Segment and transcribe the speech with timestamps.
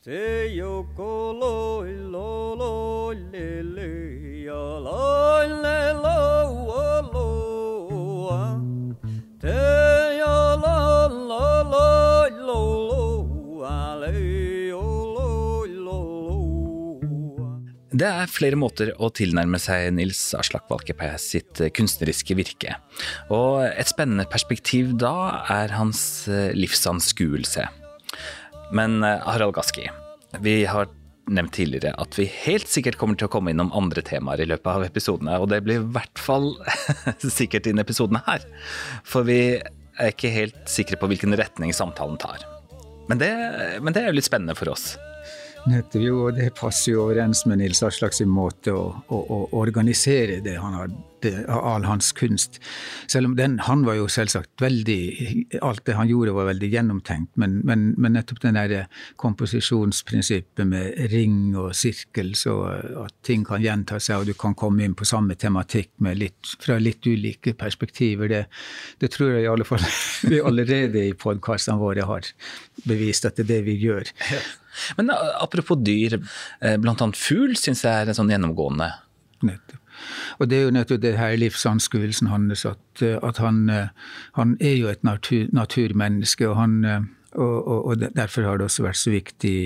[0.00, 7.24] Te yoko loi lo lo le le ya loi le lo lo
[8.24, 8.56] wa.
[9.36, 9.58] Te
[10.16, 11.84] ya la la lo
[12.32, 13.02] lo lo
[13.60, 14.86] wa le o
[15.16, 17.60] loi lo lo.
[17.92, 22.78] Det er flere måter å tilnærme seg Nils Aslak Valkeapää sitt kunstneriske virke.
[23.28, 27.68] Og et spennende perspektiv da er hans eh, livsanskuelse.
[28.76, 29.88] Men eh, Harald Gaski,
[30.40, 30.88] vi har
[31.30, 34.70] nevnt tidligere at vi helt sikkert kommer til å komme innom andre temaer i løpet
[34.72, 36.52] av episodene, og det blir i hvert fall
[37.40, 38.46] sikkert inn episodene her.
[39.06, 42.46] For vi er ikke helt sikre på hvilken retning samtalen tar.
[43.10, 43.30] Men det,
[43.82, 44.94] men det er jo litt spennende for oss.
[45.68, 50.38] Nettopp, jo, det passer jo overens med Nils Aslak sin måte å, å, å organisere
[50.44, 52.56] det han hadde, all hans kunst.
[53.12, 57.34] Selv om den, han var jo selvsagt veldig Alt det han gjorde, var veldig gjennomtenkt,
[57.40, 58.86] men, men, men nettopp den der
[59.20, 62.56] komposisjonsprinsippet med ring og sirkel, så
[63.04, 66.78] at ting kan gjenta seg, og du kan komme inn på samme tematikk litt, fra
[66.80, 68.42] litt ulike perspektiver, det,
[69.02, 69.84] det tror jeg i alle fall
[70.32, 72.32] vi allerede i podkastene våre har
[72.88, 74.08] bevist at det er det vi gjør.
[74.98, 76.76] Men eh, apropos dyr, bl.a.
[76.82, 78.90] blant annet fugl syns jeg er en sånn gjennomgående.
[79.46, 79.78] Nettopp.
[80.40, 83.66] Og det er jo nettopp det her livsanskuelsen hans, at, at han,
[84.38, 86.48] han, er jo et natur, naturmenneske.
[86.48, 86.78] Og, han,
[87.34, 89.58] og, og, og, derfor har det også vært så viktig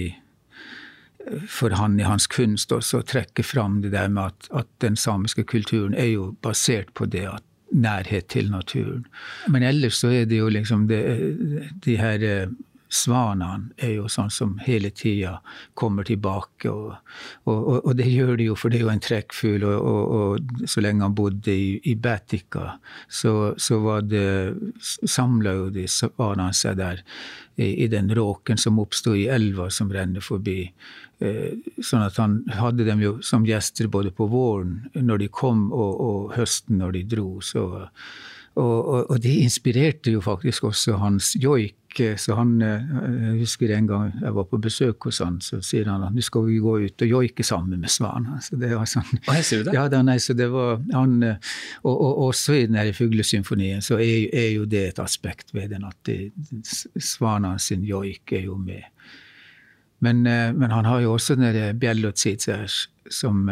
[1.49, 4.97] for han i hans kunst også å trekke fram det der med at, at den
[5.01, 7.45] samiske kulturen er jo basert på det at
[7.75, 9.07] nærhet til naturen.
[9.51, 11.01] Men ellers så er det jo liksom det,
[11.85, 12.23] de her
[12.95, 15.39] Svanene er jo sånn som hele tida
[15.79, 16.95] kommer tilbake, og,
[17.51, 19.67] og, og, det gjør de jo, for det er jo en trekkfugl.
[19.75, 22.77] Og, så lenge han bodde i, i Batika,
[23.09, 24.27] så, så var det
[24.81, 27.03] samla jo de svanene seg der
[27.57, 30.61] i, i den råken som oppsto i elva som renner forbi.
[31.23, 35.67] Eh, sånn at han hadde dem jo som gjester både på våren når de kom,
[35.73, 37.29] og, og høsten når de dro.
[37.43, 37.67] så
[38.55, 41.75] og, og, og, de inspirerte jo faktisk også hans joik.
[41.95, 42.83] Så han, eh,
[43.29, 46.23] jeg husker en gang jeg var på besøk hos han, så sier han at nå
[46.25, 49.63] skal vi gå ut og joike sammen med Svanen Så det var sånn, Hva sier
[49.63, 49.77] du det?
[49.77, 51.53] Ja, da, nei, så det var han, eh,
[51.85, 55.71] og, og også i den her fuglesymfonien så er, er, jo det et aspekt ved
[55.71, 56.11] den, at
[56.99, 58.83] Svanen sin joik er jo med.
[60.03, 63.45] Men, eh, men, han har jo også den bjellotsitsers som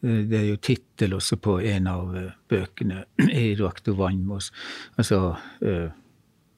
[0.00, 2.12] Det er jo tittel også på en av
[2.48, 3.02] bøkene
[3.42, 4.52] i Ruakto Vannmos,
[4.96, 5.34] altså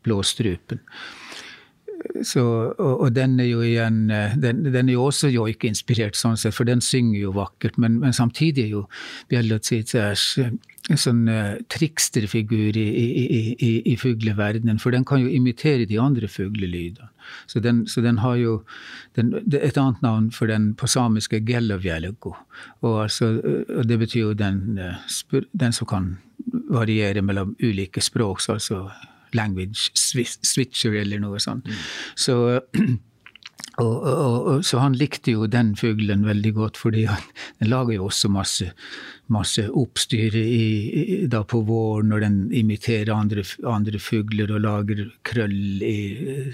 [0.05, 0.83] Blåstrupen.
[2.22, 2.43] Så,
[2.78, 6.69] og, og, den er jo igjen den, den er jo også joik-inspirert, sånn sett, for
[6.69, 7.78] den synger jo vakkert.
[7.83, 8.84] Men, men samtidig er jo
[9.33, 10.27] Bjellotsitsers
[10.91, 14.81] en sånn uh, triksterfigur i, i, i, i fugleverdenen.
[14.82, 17.11] For den kan jo imitere de andre fuglelydene.
[17.47, 18.56] Så den, så den har jo
[19.15, 22.34] den, Et annet navn for den på samisk er gellavjelgo.
[22.82, 23.37] Og, altså,
[23.69, 24.81] og det betyr jo den,
[25.53, 26.16] den som kan
[26.72, 28.41] variere mellom ulike språk.
[28.41, 28.82] så altså
[29.38, 31.69] language switcher eller noe sånt.
[31.69, 31.81] Mm.
[32.16, 32.37] Så,
[33.82, 37.25] og, og, og, så han likte jo den fuglen veldig godt, fordi han,
[37.60, 38.72] den lager jo også masse
[39.32, 45.82] masse oppstyr i, da på våren når den imiterer andre, andre fugler og lager krøll
[45.82, 45.98] i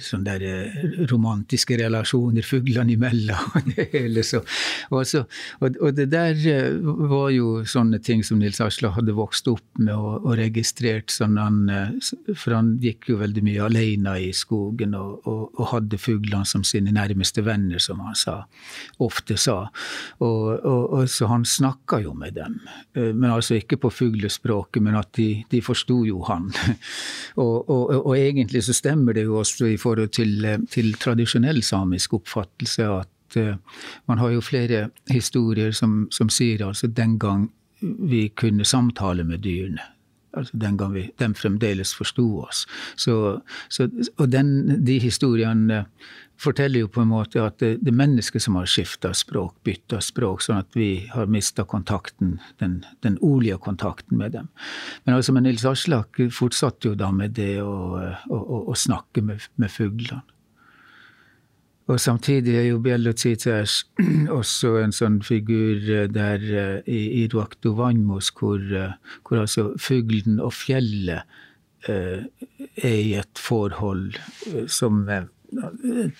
[0.03, 0.79] sånne der eh,
[1.11, 3.57] romantiske relasjoner fuglene imellom.
[3.59, 4.25] og det hele.
[4.27, 4.43] Så,
[4.91, 5.25] og, så,
[5.61, 6.79] og, og, det der eh,
[7.11, 11.13] var jo sånne ting som Nils Asla hadde vokst opp med og, og registrert.
[11.15, 16.01] Sånn han, eh, for han gikk jo veldig mye alene i skogen og, og hadde
[16.01, 18.41] fuglene som sine nærmeste venner, som han sa,
[19.05, 19.61] ofte sa.
[20.25, 22.59] Og, så han snakka jo med dem.
[22.97, 26.51] Eh, men altså ikke på fuglespråket, men at de, de forsto jo han.
[27.45, 31.63] og, og, og, egentlig så stemmer det jo også i forhold til, eh, til tradisjonell
[31.63, 33.55] samisk oppfattelse at uh,
[34.09, 39.45] man har jo flere historier som, som sier altså den gang vi kunne samtale med
[39.45, 39.85] dyrene.
[40.39, 42.65] Altså den gang vi, de fremdeles forsto oss.
[42.97, 45.85] Så, så, og den, de historiene
[46.39, 50.01] forteller jo på en måte at det, det er mennesket som har skifta språk, bytta
[50.05, 54.51] språk, sånn at vi har mista kontakten, den, den ordlige kontakten med dem.
[55.05, 59.51] Men altså Nils Aslak fortsatte jo da med det å, å, å, å snakke med,
[59.59, 60.23] med fuglene.
[61.89, 63.81] Og samtidig er jo Bjellotsitsers
[64.41, 66.45] også en sånn figur der
[66.85, 68.61] i, i Ruakto Vannmos, hvor,
[69.25, 71.25] hvor altså fuglen og fjellet
[71.89, 72.29] eh,
[72.77, 74.19] er i et forhold
[74.69, 75.31] som er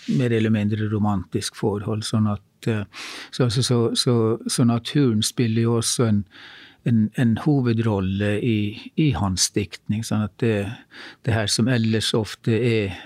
[0.09, 2.05] mer eller mindre romantisk forhold.
[2.07, 2.85] sånn at eh,
[3.31, 4.15] så, altså, så, så,
[4.47, 6.23] så, naturen spiller jo også en,
[6.89, 10.05] en, en hovedrolle i, i, hans diktning.
[10.05, 10.57] sånn at det,
[11.27, 12.99] det, her som ellers ofte er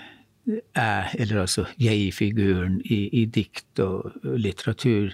[0.45, 5.13] jeg, eller altså jeg-figuren i, i, dikt og litteratur,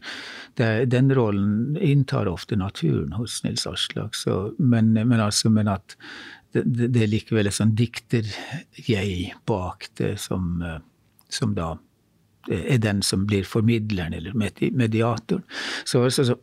[0.57, 4.17] det, den rollen inntar ofte naturen hos Nils Aslak.
[4.57, 5.97] Men, men, altså, men at
[6.53, 10.57] det, det, er likevel et sånn dikter-jeg bak det, som,
[11.29, 11.75] som da
[12.49, 15.43] er den som blir formidleren eller mediatoren.
[15.85, 16.35] Så, så,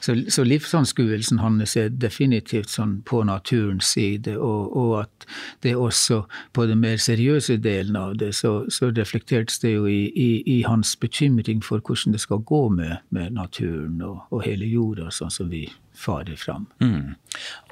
[0.00, 5.28] så, så livsanskuelsen hans er definitivt sånn på naturens side, og, og, at
[5.64, 6.22] det også
[6.52, 10.94] på den mer seriøse delen av det, så, reflekteres det jo i, i, i, hans
[11.00, 15.48] bekymring for hvordan det skal gå med, med naturen og, og, hele jorda, sånn som
[15.52, 15.66] vi
[15.96, 16.68] farer fram.
[16.82, 17.14] Mm.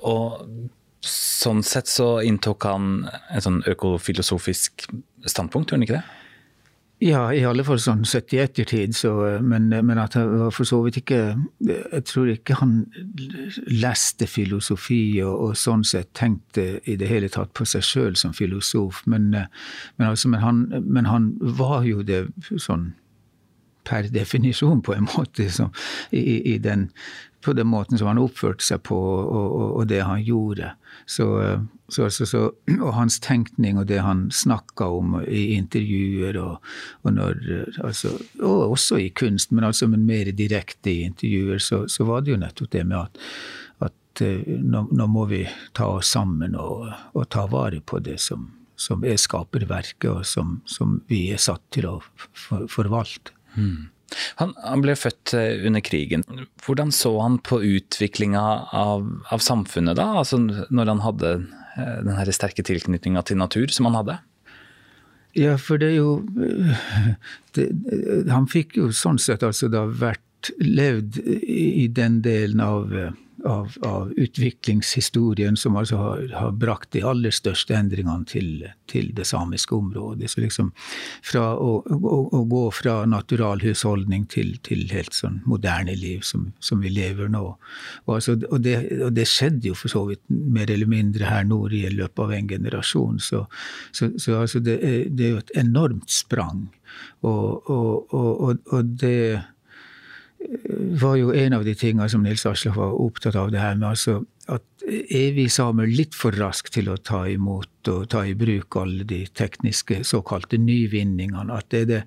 [0.08, 0.40] Og
[1.02, 4.86] sånn sett så inntok han et sånn økofilosofisk
[5.26, 6.21] standpunkt, gjorde han ikke det?
[7.02, 9.10] Ja, i alle fall sånn sett i ettertid, så,
[9.42, 11.18] men, men, at jeg var for så vidt ikke
[11.66, 12.76] Jeg tror ikke han
[13.66, 18.36] leste filosofi og, og sånn sett tenkte i det hele tatt på seg sjøl som
[18.36, 22.92] filosof, men, men, altså, han, men, han, var jo det sånn
[23.88, 25.72] per definisjon, på en måte, så,
[26.14, 26.90] i, i den,
[27.42, 30.76] på den måten som han oppførte seg på, og, og, og det han gjorde.
[31.10, 31.26] Så,
[31.92, 32.42] så, altså, så,
[32.78, 36.72] og hans tenkning og det han snakka om i intervjuer, og,
[37.02, 37.42] og, når,
[37.84, 42.34] altså, og, også i kunst, men altså men mer direkte i intervjuer, så, var det
[42.34, 43.20] jo nettopp det med at,
[43.88, 45.44] at eh, nå, nå, må vi
[45.76, 50.60] ta oss sammen og, og ta vare på det som, som er skaperverket, og som,
[50.64, 53.36] som, vi er satt til å for, forvalte.
[53.52, 53.90] Mm.
[54.40, 56.24] Han, han, ble født eh, under krigen.
[56.64, 58.42] Hvordan så han på utviklinga
[58.76, 61.32] av, av, samfunnet da, altså når han hadde
[61.76, 64.18] den her sterke tilknytninga til natur som han hadde?
[65.38, 66.10] Ja, for det er jo
[67.56, 67.68] det,
[68.28, 72.92] Han fikk jo sånn sett altså da vært levd i den delen av
[73.44, 79.26] av, av, utviklingshistorien som altså har, har, brakt de aller største endringene til, til det
[79.28, 80.30] samiske området.
[80.30, 80.70] Så liksom
[81.24, 86.82] fra å, å, å gå fra naturalhusholdning til, til, helt sånn moderne liv som, som
[86.84, 87.44] vi lever nå.
[88.06, 91.46] Og, altså, og, det, og, det, skjedde jo for så vidt mer eller mindre her
[91.48, 93.22] nord i løpet av en generasjon.
[93.22, 93.46] Så,
[93.92, 96.68] så, så altså det, er, det, er, jo et enormt sprang.
[97.22, 97.68] og,
[98.12, 99.42] og det
[101.00, 103.50] var jo en av de tingene som Nils Aslak var opptatt av.
[103.52, 107.86] det her med altså at Er vi samer litt for raske til å ta imot
[107.92, 111.54] og ta i bruk alle de tekniske såkalte nyvinningene?
[111.54, 112.00] At det, det,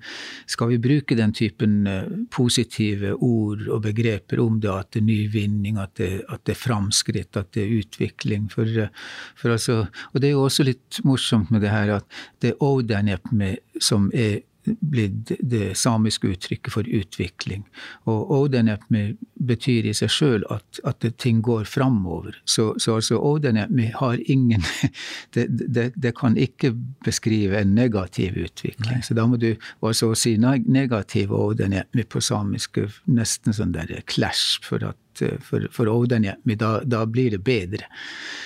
[0.44, 5.06] skal vi bruke den typen eh, positive ord og begreper om det, at det er
[5.08, 8.50] nyvinning, at det, at det er framskritt, at det er utvikling?
[8.52, 8.92] For, eh,
[9.40, 12.68] for altså, og det er jo også litt morsomt med det her at det er
[12.68, 14.42] Odenjepme som er
[14.80, 17.64] blitt det samiske uttrykket for utvikling.
[18.10, 19.04] Og Odenepmi
[19.48, 22.36] betyr i seg sjøl at, at, ting går framover.
[22.44, 24.64] Så, så altså Odenepmi har ingen
[25.34, 26.72] det, det, det, kan ikke
[27.04, 28.98] beskrive en negativ utvikling.
[28.98, 29.02] Nei.
[29.06, 34.84] Så da må du altså si negativ Odenepmi på samisk, nesten sånn der clash, for
[34.84, 37.86] at for, for Odenjemi, da, da, blir det bedre.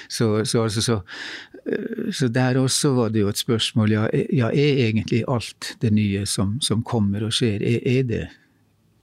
[0.08, 1.00] Så, så, altså, så
[2.12, 3.92] så der også var det jo et spørsmål.
[3.92, 8.26] Ja, ja er egentlig alt det nye som, som kommer og skjer, er, er det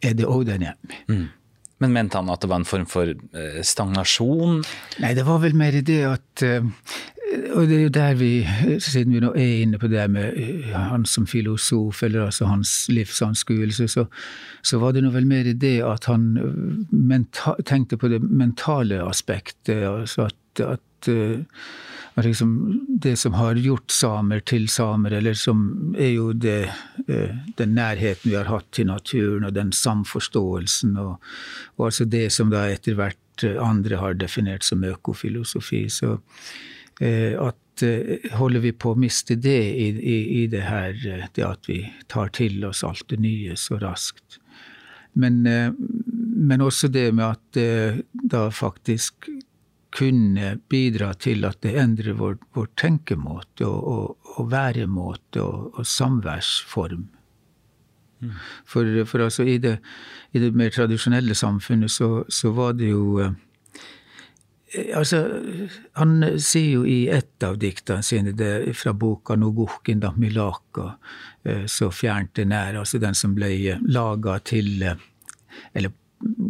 [0.01, 0.77] er det Odenhjem?
[1.09, 1.27] Mm.
[1.77, 4.63] Men mente han at det var en form for eh, stagnasjon?
[5.04, 6.65] Nei, det var vel mer det at eh,
[7.54, 8.31] Og det er jo der vi,
[8.80, 10.38] siden vi nå er inne på det med
[10.71, 14.06] han som filosof, eller altså hans livsanskuelse, så,
[14.63, 16.30] så var det nå vel mer det at han
[17.68, 19.83] tenkte på det mentale aspektet.
[19.83, 21.11] altså at, at
[22.26, 26.71] liksom det som har gjort samer til samer, eller som er jo det,
[27.07, 31.21] eh, den nærheten vi har hatt til naturen, og den samforståelsen, og,
[31.78, 35.86] og altså det som da etter hvert eh, andre har definert som økofilosofi.
[35.94, 36.18] Så
[37.02, 37.56] eh, at
[38.33, 40.95] holder vi på å miste det i, i, i, det her,
[41.38, 44.40] det at vi tar til oss alt det nye så raskt.
[45.14, 47.59] Men, men også det med at
[48.33, 49.30] da faktisk
[49.97, 55.87] kunne bidra til at det endrer vår, vår tenkemåte og, og, og væremåte og, og
[55.87, 57.07] samværsform.
[58.19, 58.31] Mm.
[58.66, 59.77] For, for, altså i det,
[60.33, 63.35] i det, mer tradisjonelle samfunnet så, så var det jo eh,
[64.94, 65.21] Altså,
[65.95, 70.97] han sier jo i ett av diktene sine, det, fra boka 'Noguhkin da Milaka',
[71.47, 74.99] eh, så fjernt det nær, altså den som ble laga til eh,
[75.73, 75.94] Eller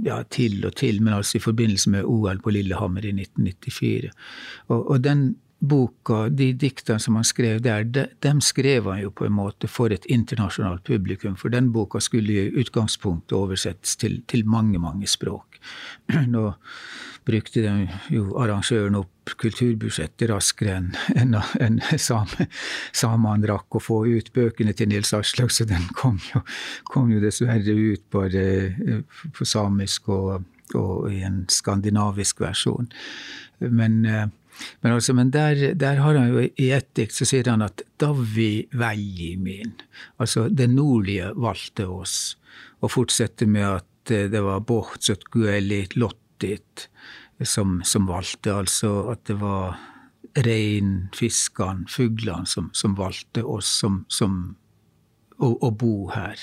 [0.06, 4.12] ja, til og til, men altså i forbindelse med OL på Lillehammer i 1994.
[4.68, 9.10] Og, og den boka, de diktene som han skrev der, de, dem skrev han jo
[9.10, 11.36] på en måte for et internasjonalt publikum.
[11.36, 15.47] For den boka skulle i utgangspunktet oversettes til, til mange, mange språk.
[16.34, 16.52] Nå
[17.28, 22.48] brukte de jo arrangøren opp kulturbudsjettet raskere enn en, en samene
[22.96, 26.44] samene rakk å få ut bøkene til Nils Aslak, så den kom jo,
[26.88, 30.48] kom jo dessverre ut bare eh, på samisk og,
[30.78, 32.88] og i en skandinavisk versjon.
[33.60, 34.28] Men eh,
[34.82, 37.84] men, altså, men der, der, har han jo i ett dikt så sier han at
[38.02, 38.66] 'Davi
[39.38, 39.76] min,
[40.18, 42.38] altså det nordlige valgte oss,
[42.82, 46.88] og fortsetter med at eh, det var bortsett Gueli Lottit
[47.44, 49.78] som, som, valgte, altså at det var
[50.46, 54.56] rein, fiskene, fuglene som, som, valgte oss som, som
[55.38, 56.42] å, å, bo her,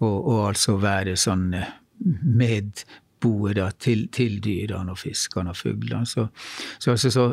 [0.00, 1.50] og, og altså være sånn
[2.22, 2.84] med
[3.22, 6.06] boere til, til dyrene og fiskene og fuglene.
[6.06, 6.26] Så,
[6.78, 7.26] så, altså, så,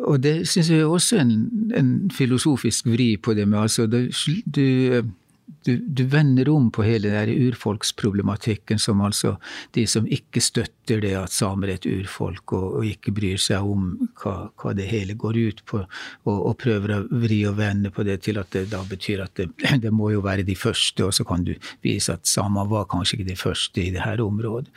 [0.00, 1.34] og det syns jeg er også en,
[1.76, 4.08] en, filosofisk vri på det med altså, det,
[4.46, 5.10] du
[5.64, 9.34] du, du, vender om på hele den urfolksproblematikken som altså
[9.76, 13.66] de som ikke støtter det at samer er et urfolk, og, og ikke bryr seg
[13.66, 13.90] om
[14.22, 18.04] hva, hva, det hele går ut på, og, og, prøver å vri og vende på
[18.08, 19.50] det til at det da betyr at det,
[19.84, 21.52] det må jo være de første, og så kan du
[21.84, 24.72] vise at samer var kanskje ikke de første i det her området.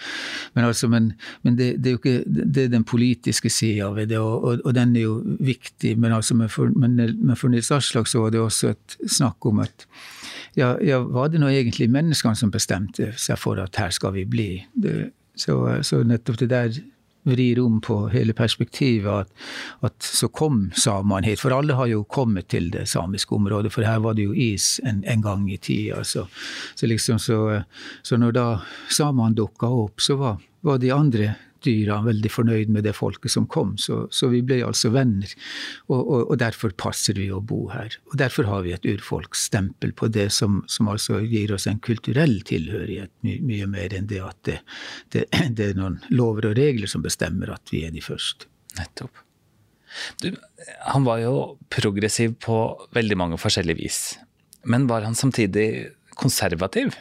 [0.53, 1.13] Men, altså, men,
[1.43, 4.71] men det, det, er jo ikke det er den politiske sida ved det, og, og,
[4.75, 5.95] den er jo viktig.
[5.97, 9.63] Men, altså, men, for, men for Nils Aslak så var det også et snakk om
[9.63, 9.87] at
[10.55, 14.25] ja, ja, var det nå egentlig menneskene som bestemte seg for at her skal vi
[14.29, 14.49] bli?
[14.73, 16.81] Det, så, så, nettopp det der
[17.23, 19.29] vrir om på hele perspektivet at,
[19.87, 21.41] at så kom samene hit.
[21.41, 24.75] For alle har jo kommet til det samiske området, for her var det jo is
[24.83, 26.03] en, en gang i tida.
[26.03, 26.27] Så,
[26.75, 27.63] så, liksom, så,
[28.03, 28.47] så når da
[28.91, 31.33] samene dukka opp, så var, var de andre
[31.65, 35.31] dyra veldig fornøyd med det folket som kom, så, så vi ble altså venner.
[35.89, 37.97] Og, og, og, derfor passer vi å bo her.
[38.11, 42.39] Og derfor har vi et urfolksstempel på det som, som altså gir oss en kulturell
[42.47, 44.59] tilhørighet, my, mye mer enn det at det,
[45.15, 45.27] det,
[45.57, 48.49] det, er noen lover og regler som bestemmer at vi er de første.
[48.79, 49.21] Nettopp.
[50.23, 50.31] Du,
[50.89, 51.33] han var jo
[51.73, 52.57] progressiv på
[52.97, 53.99] veldig mange forskjellige vis.
[54.65, 56.95] Men var han samtidig konservativ?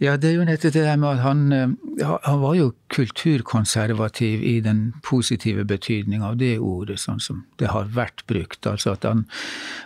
[0.00, 4.42] Ja, det er jo nettopp det der med at han, eh, han var jo kulturkonservativ
[4.42, 8.66] i den positive betydning av det ordet, sånn som det har vært brukt.
[8.66, 9.26] Altså at han,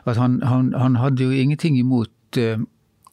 [0.06, 2.58] at han, han, han hadde jo ingenting imot uh,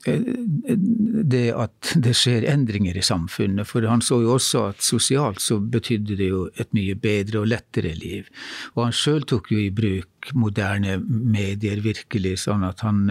[0.06, 3.68] det at det skjer endringer i samfunnet.
[3.68, 7.50] For han så jo også at sosialt så betydde det jo et mye bedre og
[7.52, 8.30] lettere liv.
[8.76, 13.04] Og han sjøl tok jo i bruk moderne medier, virkelig, sånn at han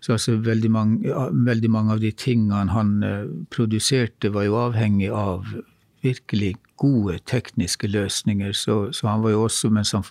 [0.00, 1.14] Så altså veldig mange,
[1.46, 2.92] veldig mange av de tingene han
[3.50, 5.48] produserte, var jo avhengig av
[6.04, 8.52] virkelig gode tekniske løsninger.
[8.52, 10.04] Så, så, han var jo også, mens han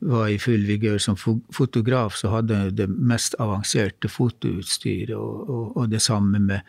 [0.00, 1.16] var i full vigør som
[1.52, 6.60] fotograf, så hadde han det mest avanserte fotoutstyret, og, og, og det samme med,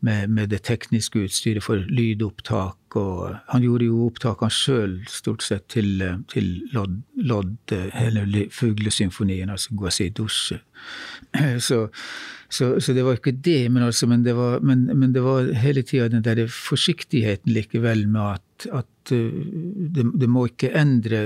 [0.00, 2.76] med, med, det tekniske utstyret for lydopptak.
[3.00, 9.74] Og han gjorde jo opptakene sjøl, stort sett, til, til lodd, lodd, eller fuglesymfonien, altså
[9.78, 10.60] Guasi Dusje.
[11.62, 11.86] Så,
[12.52, 15.46] så, så, det var ikke det, men, altså, men, det, var, men, men det, var,
[15.56, 19.38] hele tida den der forsiktigheten likevel med at, at uh,
[19.96, 21.22] det, det, må ikke endre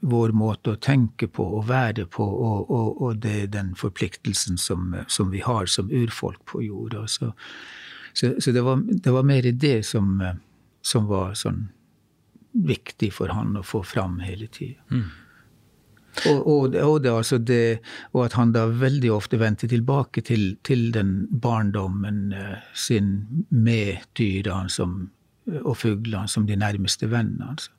[0.00, 4.56] vår måte å tenke på og være på, og, og, og det er den forpliktelsen
[4.56, 7.04] som, som, vi har som urfolk på jorda.
[7.12, 7.34] Så,
[8.14, 10.16] så, så det, var, det, var, mer det som,
[10.82, 11.68] som var sånn
[12.52, 14.80] viktig for han å få fram hele tida.
[14.90, 15.10] Mm.
[16.26, 17.78] Og, og, og, det, altså det,
[18.12, 24.02] og, at han da veldig ofte vendte tilbake til, til den barndommen uh, sin med
[24.18, 24.66] dyrene
[25.62, 27.52] og fuglene som de nærmeste vennene.
[27.54, 27.70] Altså.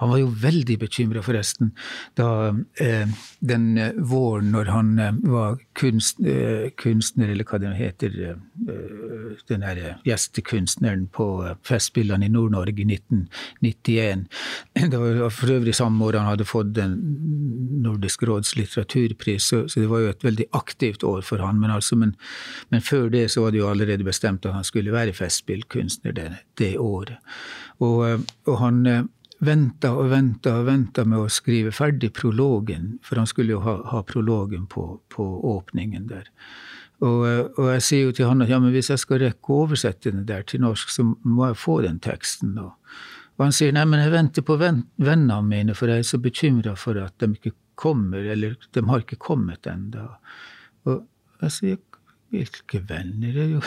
[0.00, 1.72] Han var jo veldig bekymra, forresten,
[2.18, 3.08] da eh,
[3.40, 8.40] den eh, våren når han eh, var kunst, eh, kunstner, eller hva det heter, eh,
[9.48, 14.26] den der gjestekunstneren på eh, Festspillene i Nord-Norge i 1991.
[14.92, 16.98] Det var for øvrig samme år han hadde fått den
[17.82, 21.60] Nordisk råds litteraturpris, så, så, det var jo et veldig aktivt år for han.
[21.60, 22.14] Men, altså, men,
[22.70, 26.28] men, før det så var det jo allerede bestemt at han skulle være festspillkunstner det,
[26.58, 27.18] det året.
[27.82, 29.08] Og, og han
[29.42, 33.78] venta og venta og venta med å skrive ferdig prologen, for han skulle jo ha,
[33.92, 36.28] ha prologen på, på, åpningen der.
[37.02, 37.24] Og,
[37.58, 40.12] og, jeg sier jo til han at ja, men hvis jeg skal rekke å oversette
[40.12, 42.54] den der til norsk, så må jeg få den teksten.
[42.62, 42.76] Og,
[43.38, 46.22] og han sier nei, men jeg venter på ven vennene mine, for jeg er så
[46.22, 50.06] bekymra for at de ikke kommer, eller de har ikke kommet ennå.
[50.86, 51.02] Og
[51.42, 51.82] jeg sier
[52.32, 53.60] hvilke venner er jo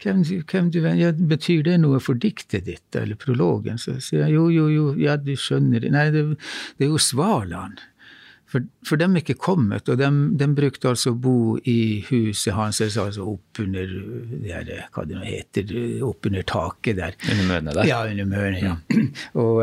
[0.00, 3.78] hvem, hvem du ja, Betyr det noe for diktet ditt eller prologen?
[3.78, 5.92] Så sier jeg jo, jo, jo, ja, du skjønner det.
[5.94, 6.24] Nei, det,
[6.78, 7.82] det er jo Svaland.
[8.50, 10.08] For, for de er ikke kommet, og de,
[10.40, 11.34] de, brukte altså å bo
[11.70, 13.92] i huset hans, altså oppunder
[14.42, 15.70] det hva det nå heter,
[16.02, 17.14] oppunder taket der.
[17.28, 17.86] Under mørene der?
[17.86, 18.74] Ja, under mørene, ja.
[19.44, 19.62] og,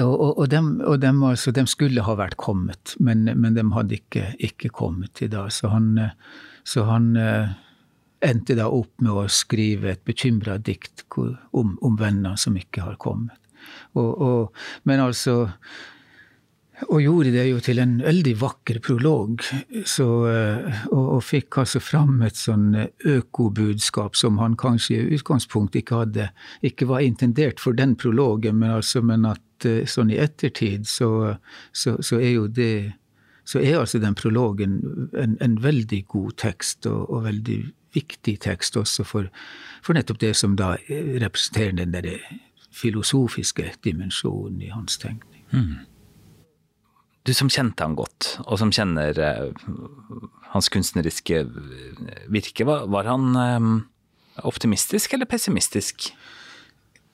[0.00, 4.72] og, og, og de, altså, skulle ha vært kommet, men, men de hadde ikke, ikke,
[4.72, 5.48] kommet til da.
[5.52, 5.92] Så han,
[6.64, 7.12] så han
[8.22, 12.96] endte da opp med å skrive et bekymra dikt om, om venner som ikke har
[13.02, 13.38] kommet.
[14.88, 15.52] men altså
[16.88, 19.42] og gjorde det jo til en veldig vakker prolog.
[19.88, 22.72] Så, eh, og, og, fikk altså fram et sånn
[23.08, 26.30] økobudskap som han kanskje i utgangspunktet ikke hadde,
[26.66, 31.36] ikke var intendert for den prologen, men, altså, men at eh, sånn i ettertid så,
[31.72, 32.74] så, så, er jo det
[33.44, 34.80] så er altså den prologen
[35.18, 37.60] en, en veldig god tekst, og, og, veldig
[37.92, 39.28] viktig tekst også for,
[39.84, 42.14] for nettopp det som da representerer den der
[42.72, 45.42] filosofiske dimensjonen i hans tenkning.
[45.52, 45.74] Mm.
[47.22, 49.52] Du som kjente han godt, og som kjenner uh,
[50.50, 51.44] hans kunstneriske
[52.32, 53.74] virke, var, var han um,
[54.42, 56.10] optimistisk eller pessimistisk?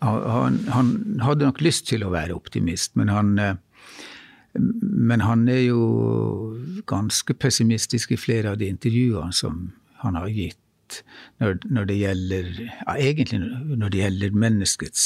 [0.00, 0.92] Han, han,
[1.26, 3.58] hadde nok lyst til å være optimist, men han, uh,
[4.56, 5.82] men han er jo
[6.88, 9.68] ganske pessimistisk i flere av de intervjuene som
[10.00, 11.02] han har gitt.
[11.42, 13.42] Når, når, det gjelder ja, egentlig
[13.76, 15.02] når det gjelder menneskets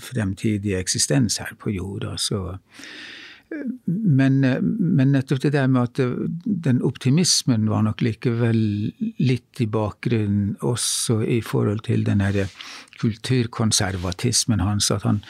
[0.00, 2.56] fremtidige eksistens her på jorda, så
[3.84, 6.00] men, men, nettopp det der med at
[6.44, 8.60] den optimismen var nok likevel
[9.18, 12.46] litt i bakgrunnen også i forhold til den herre
[13.00, 14.90] kulturkonservatismen hans.
[14.94, 15.22] At han,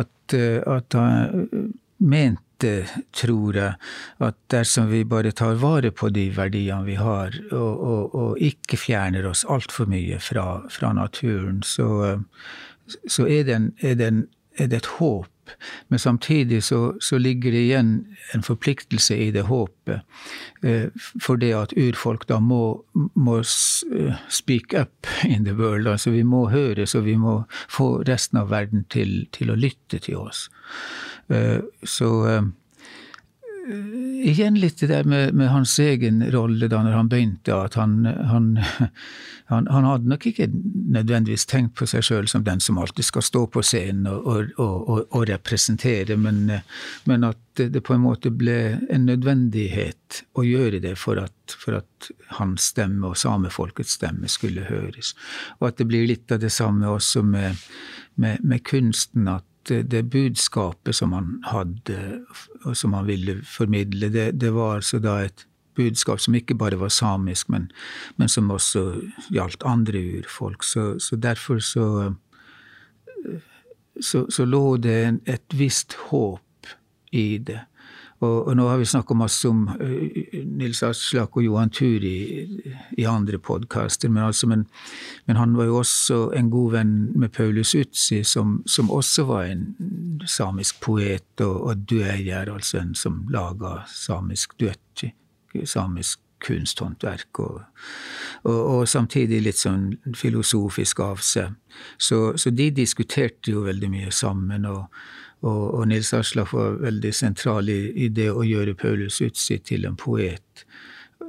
[0.00, 2.72] at, at han mente,
[3.16, 3.76] tror jeg,
[4.20, 8.80] at dersom vi bare tar vare på de verdiene vi har, og, og, og ikke
[8.80, 12.18] fjerner oss altfor mye fra, fra naturen, så,
[13.06, 14.22] så er, det en, er, det en,
[14.58, 14.92] er det et
[15.88, 17.92] men samtidig så, så, ligger det igjen
[18.34, 20.00] en forpliktelse i det håpet.
[20.62, 20.88] Eh,
[21.22, 22.82] for det at urfolk da må,
[23.14, 25.88] må eh, speak up in the world.
[25.88, 29.98] Altså vi må høre, så vi må få resten av verden til, til å lytte
[29.98, 30.48] til oss.
[31.30, 32.10] Eh, så
[33.70, 38.04] igjen litt det der med, med, hans egen rolle da når han begynte, at han,
[38.04, 38.48] han,
[39.50, 43.24] han, han hadde nok ikke nødvendigvis tenkt på seg sjøl som den som alltid skal
[43.26, 46.42] stå på scenen og, og, og, og representere, men,
[47.10, 51.80] men, at det på en måte ble en nødvendighet å gjøre det for at, for
[51.80, 55.14] at hans stemme og samefolkets stemme skulle høres.
[55.60, 57.60] Og at det blir litt av det samme også med,
[58.20, 62.24] med, med kunsten, at det budskapet som han hadde,
[62.64, 65.46] og som han ville formidle, det, det var altså da et
[65.76, 67.70] budskap som ikke bare var samisk, men,
[68.16, 68.84] men som også
[69.30, 70.64] gjaldt andre urfolk.
[70.66, 72.14] Så, så derfor så,
[74.00, 76.74] så, så lå det et visst håp
[77.12, 77.60] i det.
[78.20, 79.62] Og, og, nå har vi snakka masse om
[80.60, 84.66] Nils Aslak og Johan Turi i, i andre podkaster, men, altså, men,
[85.24, 89.48] men, han var jo også en god venn med Paulus Utsi, som, som også var
[89.48, 89.64] en
[90.28, 95.06] samisk poet og, og dueier, altså en som laga samisk duett,
[95.64, 97.62] samisk kunsthåndverk, og,
[98.44, 101.56] og, og, samtidig litt sånn filosofisk av seg.
[101.96, 104.68] Så, så de diskuterte jo veldig mye sammen.
[104.68, 104.86] og
[105.40, 109.86] og, og Nils Aslak var veldig sentral i, i, det å gjøre Paulus Utsi til
[109.88, 110.64] en poet.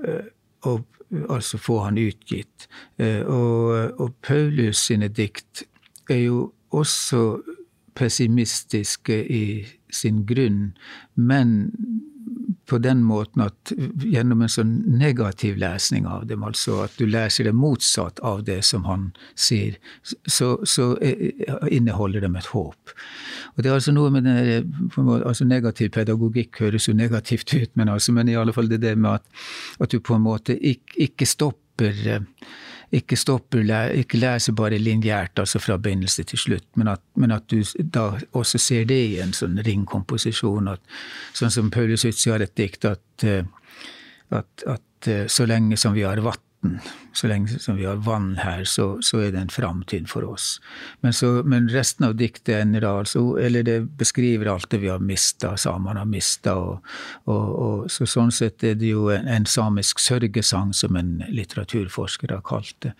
[0.03, 0.25] Eh,
[0.67, 0.85] og
[1.31, 2.67] altså få han utgitt.
[2.99, 5.63] Eh, og, og Paulus sine dikt
[6.11, 7.41] er jo også
[7.95, 9.45] pessimistiske i
[9.91, 10.71] sin grunn,
[11.15, 11.71] men
[12.71, 17.49] på den måten at gjennom en sånn negativ lesning av dem, altså at du leser
[17.49, 19.75] det motsatt av det som han sier,
[20.07, 20.93] så, så
[21.67, 22.95] inneholder de et håp.
[23.55, 24.71] Og det er altså noe med den,
[25.19, 28.95] altså Negativ pedagogikk høres jo negativt ut, men, altså, men i alle fall det det
[28.95, 29.45] med at,
[29.83, 32.23] at du på en måte ikke, ikke stopper
[32.91, 33.63] ikke stopper,
[33.95, 38.09] ikke leser bare lineært, altså fra begynnelse til slutt, men at, men at, du da
[38.35, 40.67] også ser det i en sånn ringkomposisjon.
[40.73, 40.83] At,
[41.37, 43.47] sånn som Paulus Utsi har et dikt at, eh,
[44.35, 44.65] at,
[45.07, 46.19] eh, så lenge som vi har
[46.61, 46.79] vann,
[47.13, 50.61] så lenge som vi har vann her, så, så er det en framtid for oss.
[51.01, 54.99] Men, så, men, resten av diktet ender altså, eller det beskriver alt det vi har
[54.99, 56.55] mista, samene har mista.
[56.55, 56.85] Og,
[57.25, 62.31] og, og, så sånn sett er det jo en, en, samisk sørgesang, som en litteraturforsker
[62.31, 62.93] har kalt det.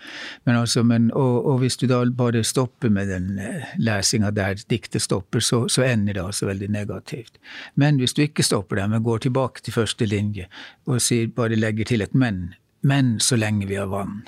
[0.45, 4.59] Men altså, men, og, og, hvis du da bare stopper med den eh, lesinga der
[4.67, 7.39] diktet stopper, så, så, ender det altså veldig negativt.
[7.75, 10.47] Men hvis du ikke stopper der, men går tilbake til første linje
[10.87, 14.21] og sier, bare legger til et men, men så lenge vi har vann,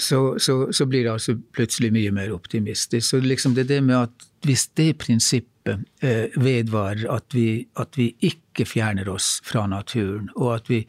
[0.00, 3.06] så, så, så blir det altså plutselig mye mer optimistisk.
[3.08, 7.98] Så liksom det er det med at hvis det prinsippet eh, vedvarer, at vi, at
[7.98, 10.82] vi ikke fjerner oss fra naturen, og at vi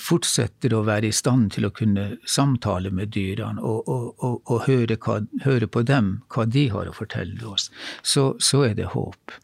[0.00, 4.66] fortsetter å være i stand til å kunne samtale med dyrene og, og, og, og
[4.68, 7.70] høre, hva, høre, på dem, hva de har å fortelle oss,
[8.02, 9.34] så, så er det håp.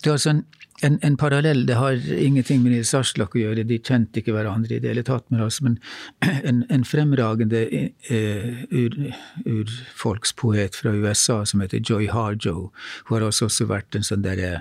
[0.00, 0.44] Det er altså en
[0.82, 4.76] en, en, parallell, det har ingenting med Nils Aslak å gjøre, de kjente ikke hverandre
[4.76, 5.78] i det hele tatt, men, altså, men
[6.48, 7.66] en, en, fremragende
[8.10, 8.96] ur,
[9.44, 12.70] urfolkspoet fra USA som heter Joy Harjo,
[13.06, 14.60] hun har også, også vært en sånn derre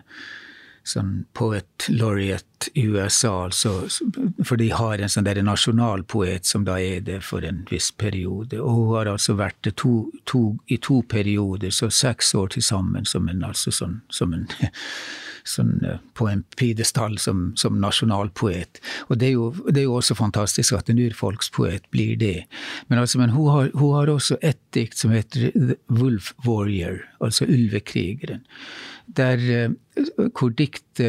[0.89, 3.73] sånn poet laureate i USA, altså,
[4.45, 8.59] for de har en sånn der nasjonalpoet som da er det for en viss periode.
[8.59, 12.65] Og hun har altså vært det to, to, i to perioder, så seks år til
[12.65, 14.47] sammen som en, altså sånn, som en
[15.47, 18.81] sånn, eh, på en pidestall som, som nasjonalpoet.
[19.09, 22.45] Og det er, jo, det er, jo, også fantastisk at en urfolkspoet blir det.
[22.87, 27.03] Men, altså, men hun, har, hun, har, også et dikt som heter The Wolf Warrior,
[27.21, 28.45] altså Ulvekrigeren.
[29.17, 29.69] Der, eh,
[30.37, 31.01] hvor diktet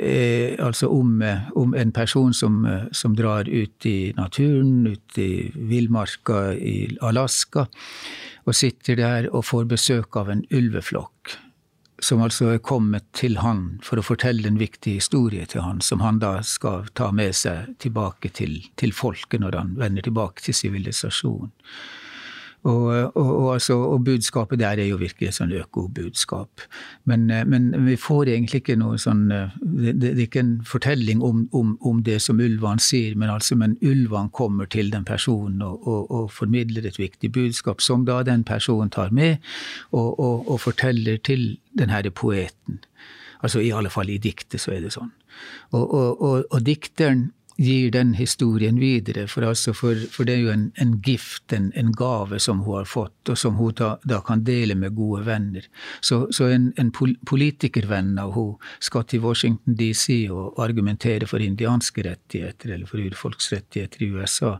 [0.00, 1.20] er altså om,
[1.56, 7.68] om, en person som, som, drar ut i naturen, ut i villmarka i Alaska,
[8.48, 11.36] og sitter der og får besøk av en ulveflokk
[11.98, 16.02] som altså er kommet til han for å fortelle en viktig historie til han, som
[16.04, 20.56] han da skal ta med seg tilbake til, til folket når han vender tilbake til
[20.56, 21.50] sivilisasjonen.
[22.68, 26.64] Og, og, og, altså, og, budskapet der er jo virkelig sånn økobudskap.
[27.08, 30.56] Men, eh, men vi får egentlig ikke noe sånn eh, Det, det er ikke en
[30.66, 35.06] fortelling om, om, om, det som ulvene sier, men, altså, men ulvene kommer til den
[35.08, 39.38] personen og, formidler et viktig budskap, som da den personen tar med
[39.92, 42.82] og, forteller til den herre poeten.
[43.42, 45.12] Altså i alle fall i diktet så er det sånn.
[45.72, 47.28] og dikteren
[47.58, 49.26] gir den historien videre.
[49.28, 52.78] For, altså for, for det er jo en, en gift, en, en, gave som hun
[52.78, 55.66] har fått, og som hun da, da kan dele med gode venner.
[56.00, 56.92] Så, så en, en,
[57.26, 64.06] politikervenn av hun skal til Washington DC og argumentere for indianske rettigheter, eller for urfolksrettigheter
[64.06, 64.54] i USA.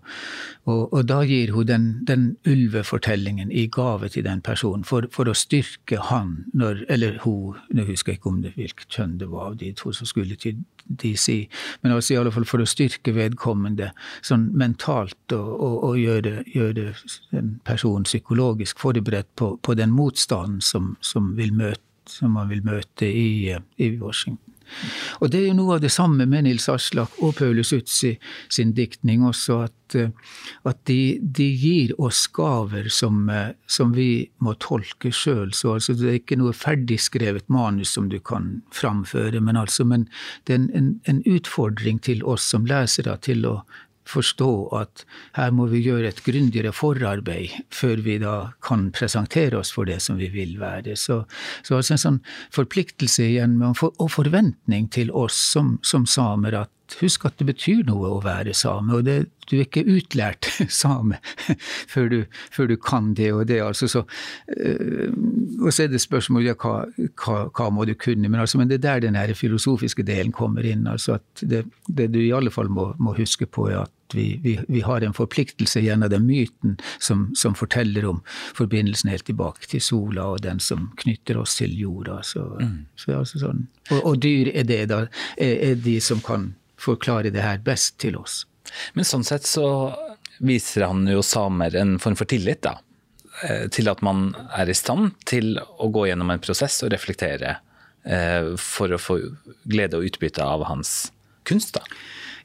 [0.66, 5.30] Og, og da gir hun den, den, ulvefortellingen i gave til den personen, for, for
[5.30, 9.30] å styrke han, når, eller hun, nå husker jeg ikke om det hvilket kjønn det
[9.30, 10.58] var av de to som skulle til
[10.88, 11.48] DC,
[11.82, 13.90] men altså i alle fall for å styrke vedkommende
[14.24, 16.92] sånn mentalt og, og, og gjøre, gjøre,
[17.36, 23.08] en person psykologisk forberedt på, på den motstanden som, som, møte, som, man vil møte
[23.08, 24.47] i, i Washington.
[25.20, 28.14] Og det er jo noe av det samme med Nils Aslak og Paulus Utsi
[28.52, 29.96] sin diktning også, at,
[30.68, 33.30] at de, de, gir oss gaver som,
[33.66, 35.52] som vi må tolke sjøl.
[35.56, 40.08] Så altså, det er ikke noe ferdigskrevet manus som du kan framføre, men, altså, men
[40.46, 43.60] det er en, en utfordring til oss som lesere til å
[44.08, 45.04] forstå at
[45.36, 50.00] her må vi gjøre et grundigere forarbeid før vi da kan presentere oss for det
[50.04, 50.96] som vi vil være.
[50.96, 51.22] Så,
[51.66, 52.18] så altså en sånn
[52.54, 58.08] forpliktelse igjen og forventning til oss som, som samer at husk at det betyr noe
[58.14, 59.16] å være same, og det,
[59.48, 60.48] du er ikke utlært
[60.82, 61.18] same
[61.92, 62.18] før du,
[62.54, 63.60] før du kan det og det.
[63.64, 64.04] Altså, så,
[64.56, 65.12] øh,
[65.60, 66.86] og så er det spørsmålet ja, hva,
[67.20, 70.66] hva, hva, må du kunne, men, altså, men det er der den filosofiske delen kommer
[70.66, 70.86] inn.
[70.86, 74.40] altså at Det, det du i alle fall må, må huske på, er at vi,
[74.42, 78.22] vi, vi, har en forpliktelse gjennom den myten som, som, forteller om
[78.56, 82.20] forbindelsen helt tilbake til sola og den som knytter oss til jorda.
[82.22, 82.78] Så, mm.
[82.96, 83.66] så altså sånn.
[83.90, 85.04] og, og, dyr er det da,
[85.36, 88.44] er, er de som kan forklare det her best til oss.
[88.94, 89.66] Men sånn sett så
[90.38, 92.78] viser han jo samer en form for tillit, da.
[93.46, 97.58] Eh, til at man er i stand til å gå gjennom en prosess og reflektere
[98.02, 99.18] eh, for å få
[99.68, 101.12] glede og utbytte av hans
[101.48, 101.78] kunst.
[101.78, 101.84] da.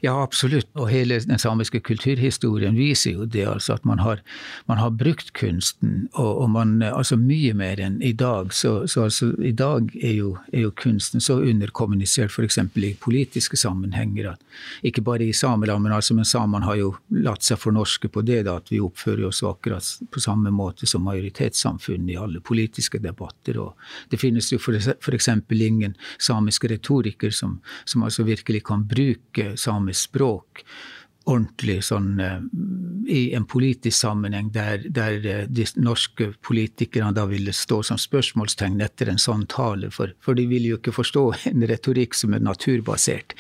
[0.04, 0.68] Ja, absolutt.
[0.76, 4.20] Og hele den samiske kulturhistorien viser jo det, altså at man har,
[4.68, 8.52] man har brukt kunsten, og, og, man altså mye mer enn i dag.
[8.52, 12.60] Så, så altså, i dag er jo, er jo kunsten så underkommunisert f.eks.
[12.76, 14.34] i politiske sammenhenger.
[14.34, 16.92] at Ikke bare i sameland, men altså, men samene har jo
[17.24, 21.08] latt seg fornorske på det, da, at vi oppfører oss akkurat på samme måte som
[21.08, 23.62] majoritetssamfunnet i alle politiske debatter.
[23.64, 23.80] og
[24.12, 25.32] Det finnes jo f.eks.
[25.48, 30.66] ingen samiske retoriker som, som altså virkelig kan bruke samisk språk
[31.30, 32.40] ordentlig sånn eh,
[33.12, 38.82] i en politisk sammenheng der, der eh, de norske politikerne da ville stå som spørsmålstegn
[38.84, 42.44] etter en sånn tale, for, for de ville jo ikke forstå en retorikk som er
[42.44, 43.38] naturbasert.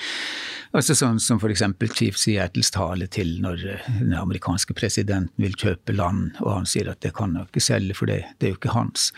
[0.73, 1.61] Altså sånn som f.eks.
[1.93, 6.93] Chief Seattles tale til når eh, den amerikanske presidenten vil kjøpe land, og han sier
[6.93, 9.11] at det kan han ikke selge, for det, det er jo ikke hans.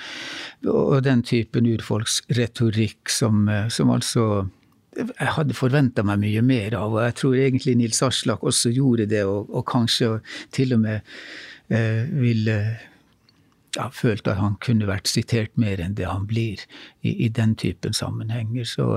[0.66, 4.48] Og den typen urfolksretorikk som, som altså
[4.96, 9.10] jeg hadde forventa meg mye mer av, og jeg tror egentlig Nils Aslak også gjorde
[9.12, 10.18] det, og, og kanskje
[10.56, 11.16] til og med
[11.70, 12.60] eh, ville
[13.76, 16.62] ja, følt at han kunne vært sitert mer enn det han blir
[17.02, 18.68] i, i den typen sammenhenger.
[18.70, 18.88] Så,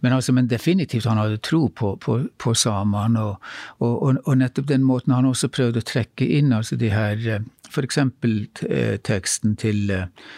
[0.00, 4.68] men, altså, men, definitivt, han hadde tro på, på, på samene, og, og, og, nettopp
[4.70, 7.98] den måten han også prøvde å trekke inn altså de her eh, F.eks.
[8.66, 10.30] Eh, teksten til eh,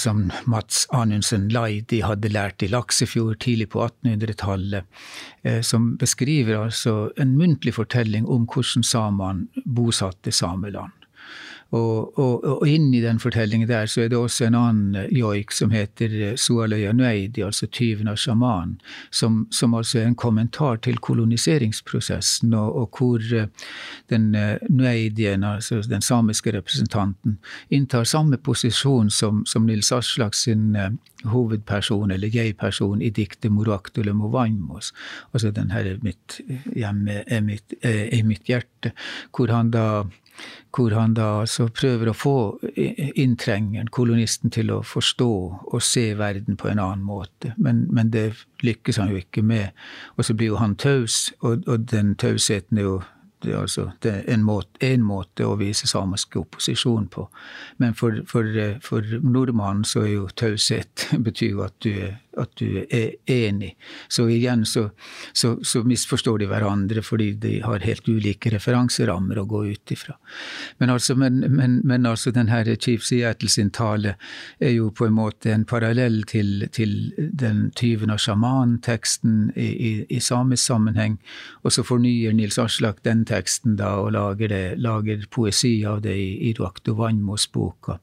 [0.00, 4.88] som Mats Anundsen Laidi hadde lært i Laksefjord tidlig på 1800-tallet,
[5.44, 11.03] eh, som beskriver altså en muntlig fortelling om hvordan samene bosatte Sameland.
[11.74, 15.50] Og, og, og inni den fortellingen der så er det også en annen eh, joik
[15.54, 18.76] som heter eh, Sualøya Nueidi, altså tyven av sjamanen,
[19.10, 23.48] som, som, altså er en kommentar til koloniseringsprosessen, og, og hvor eh,
[24.12, 24.30] den
[24.68, 27.38] nueidien, altså den samiske representanten,
[27.74, 30.76] inntar samme posisjon som, som Nils Aslak sin
[31.24, 34.92] hovedperson, eller jeg-person, i diktet Moraktule Movanmos,
[35.32, 36.38] altså den her mitt
[36.76, 38.92] hjemme er mitt, er mitt hjerte,
[39.34, 40.04] hvor han da
[40.74, 42.36] hvor han da altså prøver å få
[42.74, 45.32] inntrengeren, kolonisten, til å forstå
[45.70, 47.54] og se verden på en annen måte.
[47.56, 48.30] Men, men det
[48.64, 49.70] lykkes han jo ikke med.
[50.18, 53.02] Og så blir jo han taus, og, og den tausheten er jo
[53.44, 57.26] det er altså det er en, måte, en måte å vise samisk opposisjon på.
[57.76, 58.48] Men for, for,
[58.80, 63.74] for nordmannen så er jo taushet betyr jo at du er at du er enig.
[64.08, 64.88] Så igjen så,
[65.32, 70.16] så, så, misforstår de hverandre fordi de har helt ulike referanserammer å gå ut ifra.
[70.78, 74.16] Men altså, men, men, men altså den her Chief Seattle sin tale
[74.58, 79.92] er jo på en måte en parallell til, til den tyven av sjaman-teksten i, i,
[80.08, 81.18] i, samisk sammenheng.
[81.62, 86.16] Og så fornyer Nils Aslak den teksten da og lager, det, lager poesi av det
[86.18, 87.98] i, i Ruakto Vanmos-boka.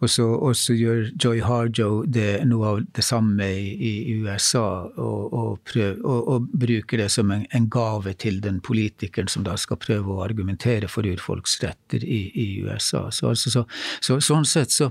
[0.00, 5.58] Og så, gjør Joy Harjo det, noe av det samme i i, USA og, og,
[5.68, 9.80] prøv, og, og, bruker det som en, en, gave til den politikeren som da skal
[9.82, 13.06] prøve å argumentere for urfolks retter i, i USA.
[13.10, 13.64] Så, altså, så,
[14.00, 14.90] så, sånn sett så,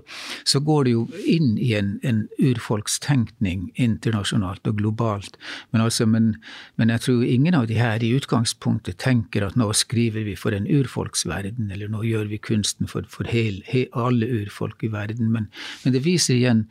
[0.66, 5.40] går det jo inn i en, en urfolkstenkning internasjonalt og globalt.
[5.72, 6.34] Men, altså, men,
[6.80, 10.56] men, jeg tror ingen av de her i utgangspunktet tenker at nå skriver vi for
[10.56, 15.32] en urfolksverden, eller nå gjør vi kunsten for, for hel, he, alle urfolk i verden.
[15.34, 15.50] Men,
[15.84, 16.66] men det viser igjen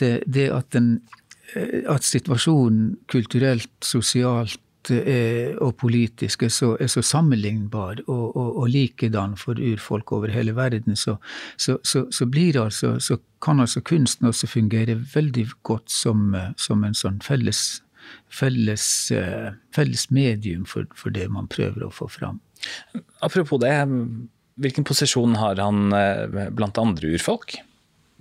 [0.00, 0.98] det, det at den
[1.90, 8.68] at situasjonen kulturelt, sosialt eh, og politisk er så, er så sammenlignbar og, og, og,
[8.72, 11.16] likedan for urfolk over hele verden, så,
[11.56, 12.06] så, så,
[12.60, 17.82] altså, så kan altså kunsten også fungere veldig godt som, som en sånn felles,
[18.28, 22.40] felles, eh, felles medium for, for, det man prøver å få fram.
[23.22, 23.76] Apropos det,
[24.56, 25.92] hvilken posisjon har han
[26.56, 27.58] blant andre urfolk?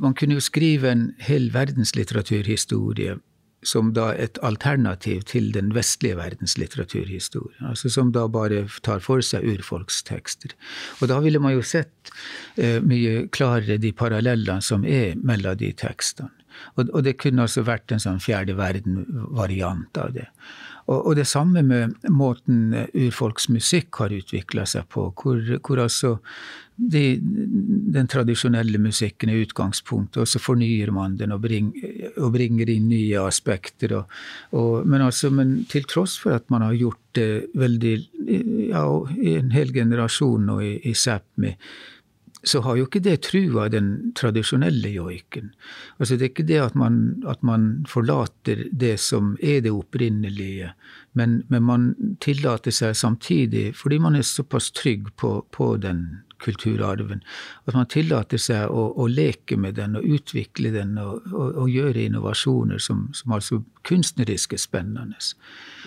[0.01, 3.19] Man kunne jo skrive en hel verdenslitteraturhistorie
[3.67, 7.55] som da et alternativ til den vestlige verdens litteraturhistorie.
[7.69, 10.55] Altså som da bare tar for seg urfolkstekster.
[11.01, 12.11] Og da ville man jo sett
[12.57, 16.31] eh, mye klarere de parallellene som er mellom de tekstene.
[16.75, 20.27] Og, og, det kunne altså vært en sånn fjerde verden-variant av det.
[20.87, 26.17] Og, og, det samme med måten urfolksmusikk har utvikla seg på, hvor, hvor altså
[26.75, 27.19] de,
[27.93, 31.71] den tradisjonelle musikken er utgangspunktet, og så fornyer man den og, bring,
[32.17, 33.95] og bringer inn nye aspekter.
[34.51, 37.95] Og, men, altså, men, til tross for at man har gjort det veldig
[38.73, 38.85] ja,
[39.21, 41.53] i en hel generasjon nå i, i Sápmi,
[42.43, 45.53] så har jo ikke det trua den tradisjonelle joiken.
[45.97, 50.73] Altså Det er ikke det at man, at man forlater det som er det opprinnelige,
[51.13, 51.89] men, men, man
[52.21, 57.21] tillater seg samtidig, fordi man er såpass trygg på, på den kulturarven,
[57.65, 61.69] at man tillater seg å, å, leke med den og utvikle den og, og, og
[61.71, 65.15] gjøre innovasjoner som, som altså kunstnerisk er spennende.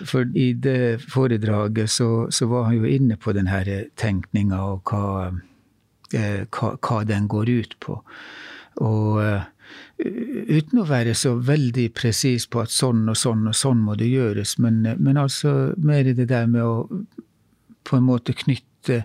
[0.05, 5.29] For i det foredraget så, så var han jo inne på denne tenkninga og hva
[6.13, 7.99] hva, hva, den går ut på.
[8.85, 9.43] Og uh,
[9.97, 14.09] uten å være så veldig presis på at sånn og sånn og sånn må det
[14.11, 17.03] gjøres, men, men altså mer det der med å
[17.87, 19.03] på en måte knytte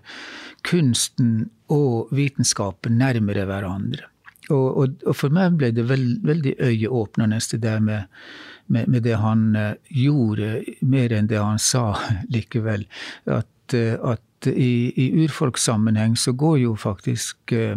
[0.66, 4.08] kunsten og vitenskapen nærmere hverandre.
[4.50, 8.10] Og, og, og for meg ble det veld, veldig øyeåpnende det der med,
[8.66, 9.54] med, med, det han
[9.88, 10.50] gjorde,
[10.82, 11.94] mer enn det han sa
[12.34, 12.84] likevel.
[13.30, 13.96] At, uh,
[14.42, 17.76] at i, i urfolkssammenheng så går jo faktisk eh,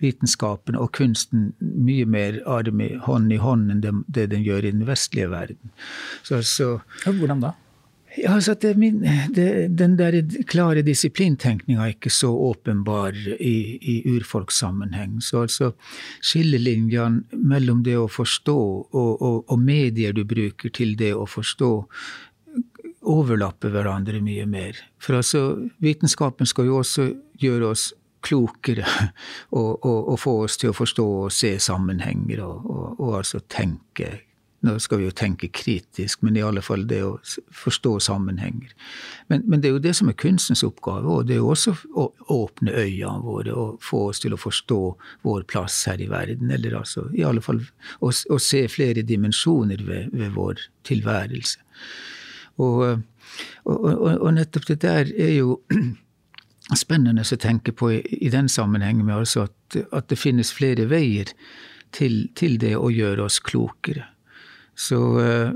[0.00, 4.68] vitenskapen og kunsten mye mer arm i hånd i hånd enn det, det den gjør
[4.68, 5.74] i den vestlige verden.
[6.22, 7.56] Så, så, Hvordan da?
[8.18, 8.74] Ja, altså det,
[9.36, 10.16] det, Den der
[10.50, 15.20] klare disiplintenkninga er ikke så åpenbar i, i urfolkssammenheng.
[15.22, 15.70] Så altså
[16.18, 21.70] skillelinjene mellom det å forstå og, og, og medier du bruker til det å forstå,
[23.10, 24.78] overlapper hverandre mye mer.
[25.02, 25.42] For altså,
[25.82, 27.90] vitenskapen skal jo også gjøre oss
[28.22, 28.86] klokere
[29.58, 32.66] og, og, og, få oss til å forstå og se sammenhenger og,
[32.98, 34.18] og, altså tenke
[34.60, 37.14] nå skal vi jo tenke kritisk, men i alle fall det å
[37.62, 38.74] forstå sammenhenger.
[39.32, 41.72] Men, men, det er jo det som er kunstens oppgave, og det er jo også
[41.96, 44.80] å åpne øynene våre og få oss til å forstå
[45.24, 46.52] vår plass her i verden.
[46.52, 47.62] Eller altså i alle fall
[48.04, 51.64] å, å se flere dimensjoner ved, ved vår tilværelse.
[52.60, 53.02] Og,
[53.64, 55.58] og, og, nettopp det der er jo
[56.84, 60.88] spennende å tenke på i, i den sammenhengen med altså at, at, det finnes flere
[60.90, 61.32] veier
[61.96, 64.06] til, til det å gjøre oss klokere.
[64.80, 65.50] Så, eh,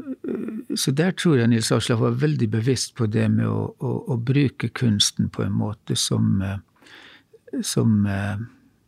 [0.77, 4.17] så, der tror jeg Nils Aslak var veldig bevisst på det med å, å, å
[4.21, 8.43] bruke kunsten på en måte som, eh, som eh,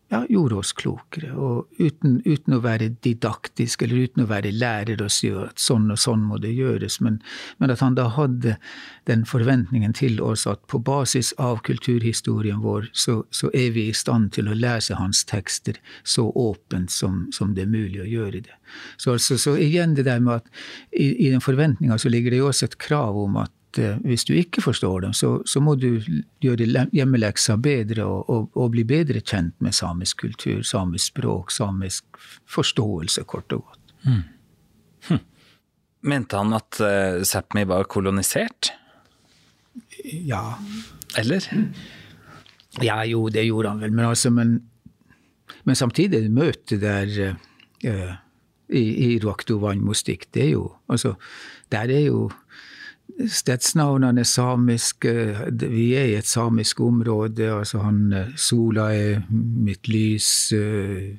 [0.08, 1.32] ja, gjorde oss klokere.
[1.34, 5.90] Og uten, uten, å være didaktisk eller uten å være lærer og si at sånn
[5.90, 7.18] og sånn må det gjøres, men,
[7.58, 8.56] men, at han da hadde
[9.10, 13.96] den forventningen til oss at på basis av kulturhistorien vår, så, så er vi i
[13.96, 18.44] stand til å lese hans tekster så åpent som, som det er mulig å gjøre
[18.46, 18.56] det.
[18.96, 20.50] Så, altså, så igjen det der med at
[20.92, 24.24] i, i den forventninga så ligger det jo også et krav om at Eh, hvis
[24.24, 25.98] du ikke forstår dem, så, så må du
[26.44, 32.20] gjøre hjemmeleksa bedre og, og, og, bli bedre kjent med samisk kultur, samisk språk, samisk
[32.52, 33.94] forståelse, kort og godt.
[34.06, 34.22] Mm.
[35.08, 35.22] Hm.
[36.06, 38.70] Mente han at uh, Sápmi var kolonisert?
[40.04, 40.58] Ja.
[41.18, 41.44] Eller?
[42.84, 43.92] Ja, jo, det gjorde han vel.
[43.92, 44.60] Men, altså, men,
[45.64, 47.12] men samtidig, møtet der
[47.86, 48.14] uh,
[48.68, 51.16] i, i Ruaktuvannmostik, det er jo Altså,
[51.72, 52.28] der er jo
[53.16, 55.12] Stedsnavnene er samiske.
[55.62, 57.48] Vi er i et samisk område.
[57.58, 60.52] altså han, eh, Sola er mitt lys.
[60.52, 61.16] Eh,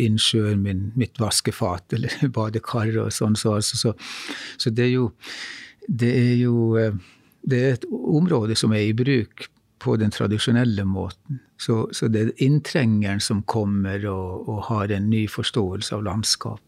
[0.00, 3.36] innsjøen min, mitt vaskefat eller badekar og sånn.
[3.36, 3.92] Så, altså, så,
[4.56, 5.10] så, det er jo
[5.86, 6.94] Det er jo eh,
[7.46, 9.46] det er et område som er i bruk
[9.78, 11.38] på den tradisjonelle måten.
[11.62, 16.65] Så, så det er inntrengeren som kommer og, og har en ny forståelse av landskap.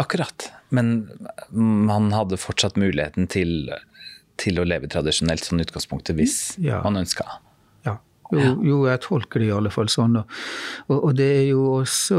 [0.00, 0.50] Akkurat.
[0.74, 1.08] Men
[1.50, 3.70] man hadde fortsatt muligheten til,
[4.40, 6.82] til å leve tradisjonelt som utgangspunktet hvis ja.
[6.84, 7.26] man ønska?
[7.86, 7.96] Ja.
[8.28, 10.18] Jo, jo, jeg tolker det i alle fall sånn.
[10.20, 12.18] Og, og det er jo også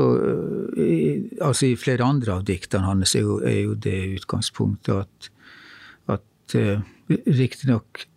[0.82, 0.96] i,
[1.38, 5.30] altså I flere andre av diktene hans er, er, jo det utgangspunktet at,
[6.18, 8.08] at uh, riktignok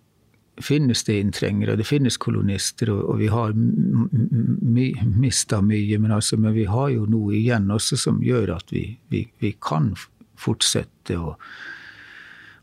[0.61, 5.99] finnes det inntrengere, det finnes kolonister, og, og vi har my, mista mye.
[5.99, 9.55] Men, altså, men, vi har jo noe igjen også som gjør at vi, vi, vi
[9.65, 9.93] kan
[10.43, 11.35] fortsette å,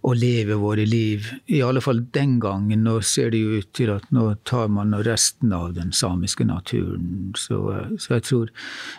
[0.05, 1.31] å, leve våre liv.
[1.49, 2.85] I alle fall den gangen.
[2.85, 7.31] Nå ser det jo ut til at nå tar man resten av den samiske naturen.
[7.39, 7.63] Så,
[7.97, 8.51] så jeg, tror,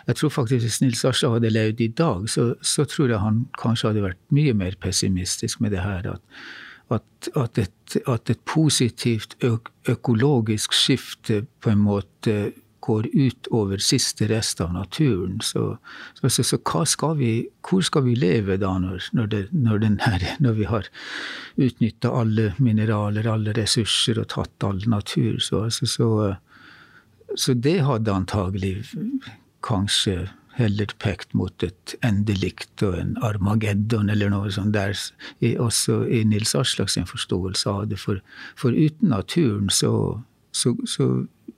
[0.09, 3.45] jeg, tror, faktisk hvis Nils Asla hadde levd i dag, så, så tror jeg han
[3.61, 6.17] kanskje hadde vært mye mer pessimistisk med det her.
[6.17, 6.59] at
[6.91, 9.35] at, at, et, at et, positivt
[9.89, 12.51] økologisk skifte på en måte
[12.81, 15.37] går ut over siste rest av naturen.
[15.45, 15.77] Så,
[16.17, 17.31] så, så, så skal vi,
[17.67, 20.89] hvor skal vi leve da, når, når, det, når, her, når vi har
[21.61, 25.37] utnytta alle mineraler, alle ressurser og tatt all natur?
[25.39, 25.67] Så,
[27.53, 28.75] det hadde antagelig
[29.61, 30.25] kanskje
[30.61, 34.95] heller pekt mot et endelikt og en Armageddon eller noe sånt der,
[35.61, 37.99] også i Nils Aslaks forståelse av det.
[38.01, 38.21] For,
[38.59, 39.93] for uten naturen så,
[40.51, 41.11] så, så,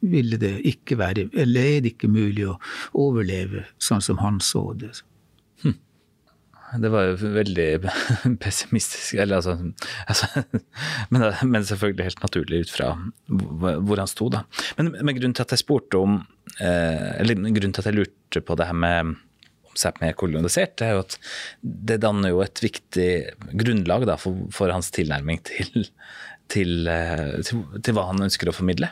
[0.04, 2.58] ville det ikke være, eller er det ikke mulig å
[3.00, 4.90] overleve sånn som han så det.
[6.82, 7.68] Det var jo veldig
[8.44, 9.58] pessimistisk, eller altså,
[10.10, 10.46] altså
[11.14, 12.94] men, men, selvfølgelig helt naturlig ut fra
[13.28, 14.46] hvor han sto, da.
[14.80, 16.22] Men, men grunnen til at jeg spurte om
[16.60, 19.16] Eh, eller grunnen til at jeg lurte på det her med om
[20.06, 21.16] er kolonisert, det er jo at
[21.64, 23.08] det danner jo et viktig
[23.58, 25.88] grunnlag da, for, for, hans tilnærming til,
[26.54, 28.92] til, eh, til, til, hva han ønsker å formidle.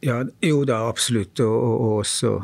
[0.00, 1.40] Ja, jo da, absolutt.
[1.44, 2.36] Og, og, og, også,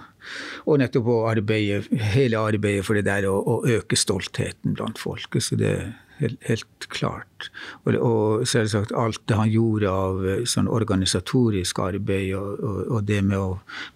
[0.66, 5.48] og nettopp å arbeide, hele arbeidet for det der å, øke stoltheten blant folket.
[5.48, 5.76] Så det,
[6.16, 7.50] Helt, helt klart.
[7.84, 13.02] Og, og, selvsagt alt det han gjorde av eh, sånn organisatorisk arbeid, og, og, og,
[13.04, 13.50] det med å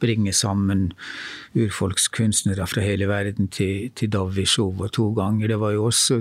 [0.05, 0.91] bringe sammen
[1.57, 6.21] urfolkskunstnere fra hele verden til, til Davishow to ganger, det var jo også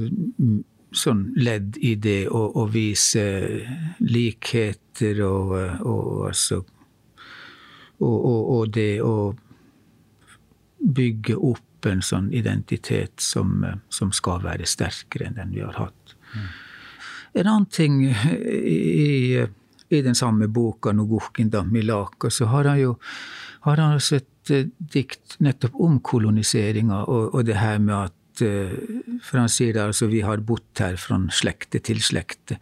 [0.96, 3.28] sånn ledd i det å, vise
[4.00, 5.58] likheter og,
[6.32, 6.64] altså
[8.06, 9.34] og, det å
[10.80, 15.78] bygge opp en sånn identitet som, eh, som, skal være sterkere enn den vi har
[15.80, 16.16] hatt.
[16.34, 16.48] Mm.
[17.40, 19.40] En annen ting i,
[19.90, 22.96] i den samme boka, 'Nogukinda Milaka', så har han jo
[23.68, 28.16] har han også et uh, dikt nettopp om koloniseringa og, og, det her med at
[28.40, 32.56] For han sier det altså vi har bodd her fra slekte til slekte.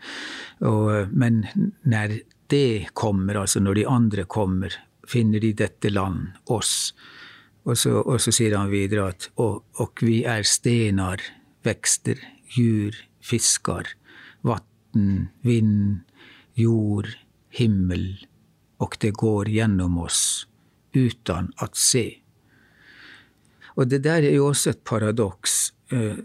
[0.66, 1.44] Og, men
[1.86, 2.16] når
[2.50, 4.74] det kommer, altså når de andre kommer,
[5.08, 6.94] finner de dette land, oss.
[7.68, 11.24] Og så, og så sier han videre at og, og vi er stenar,
[11.68, 12.20] vekster,
[12.56, 13.90] djur, fiskar,
[14.48, 16.04] vatn, vind,
[16.58, 17.10] jord,
[17.58, 18.14] himmel,
[18.80, 20.48] og det går gjennom oss
[20.96, 22.06] uten at se.
[23.78, 26.18] Og det der er jo også et paradoks, eh,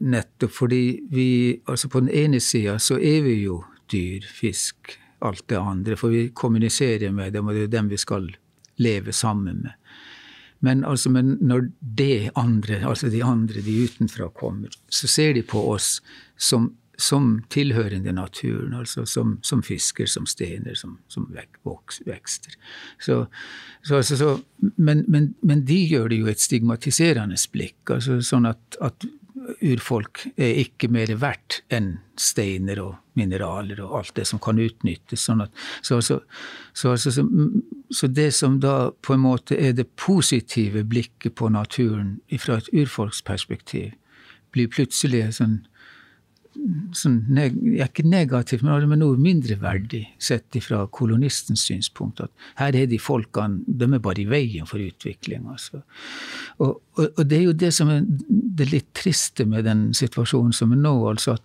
[0.00, 5.48] nettopp fordi vi altså På den ene sida så er vi jo dyr, fisk, alt
[5.48, 8.30] det andre, for vi kommuniserer med dem, og det er dem vi skal
[8.78, 9.74] leve sammen med.
[10.60, 15.42] Men, altså, men når det andre, altså de andre, de utenfra, kommer, så ser de
[15.46, 16.00] på oss
[16.36, 21.28] som, som tilhørende naturen, altså som, som fisker, som stener, som, som
[22.06, 22.58] vekster.
[22.98, 23.26] Så,
[23.82, 24.32] så, altså, så,
[24.76, 29.06] men, men, men, de gjør det jo et stigmatiserende blikk, altså sånn at, at
[29.64, 35.24] urfolk er ikke mer verdt enn steiner og mineraler og alt det som kan utnyttes.
[35.26, 36.20] Sånn at, så, så,
[36.72, 42.58] så, så, det som da på en måte er det positive blikket på naturen fra
[42.62, 43.94] et urfolksperspektiv,
[44.54, 45.60] blir plutselig sånn
[46.96, 47.20] sånn,
[47.78, 52.22] ikke negativt, men noe mindreverdig sett fra kolonistens synspunkt.
[52.24, 55.46] At her er de folkene de er bare i veien for utvikling.
[55.52, 55.82] Altså.
[56.58, 58.02] Og, og, og, det er jo det som er
[58.58, 60.94] det litt triste med den situasjonen som er nå.
[61.10, 61.44] altså at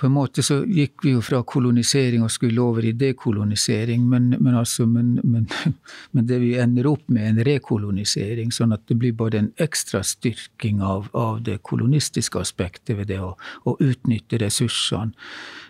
[0.00, 4.30] på en måte så gikk vi jo fra kolonisering og skulle over i dekolonisering, men,
[4.38, 8.54] men, altså, men, men det vi ender opp med, er en rekolonisering.
[8.54, 13.20] Sånn at det blir bare en ekstra styrking av, av det kolonistiske aspektet ved det
[13.20, 13.34] å,
[13.68, 15.12] å utnytte ressursene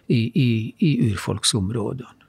[0.06, 2.19] i, i, i urfolksområdene.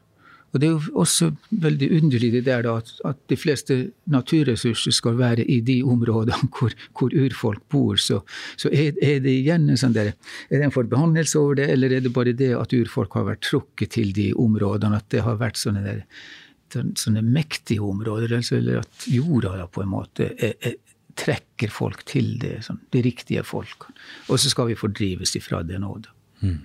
[0.52, 1.30] Og Det er jo også
[1.64, 3.78] veldig underlig det der da, at, at, de fleste
[4.12, 7.96] naturressurser skal være i de områdene hvor, hvor urfolk bor.
[7.96, 8.22] Så,
[8.60, 10.14] så er, er, det igjen en sånn der,
[10.50, 13.46] er det en forbannelse over det, eller er det bare det at urfolk har vært
[13.48, 15.00] trukket til de områdene?
[15.00, 19.94] At det har vært sånne, der, sånne mektige områder, eller at jorda da på en
[19.94, 20.80] måte er, er,
[21.20, 23.88] trekker folk til det, sånn, de riktige folk.
[24.28, 26.14] Og så skal vi fordrives ifra det nå, da.
[26.42, 26.60] Mm.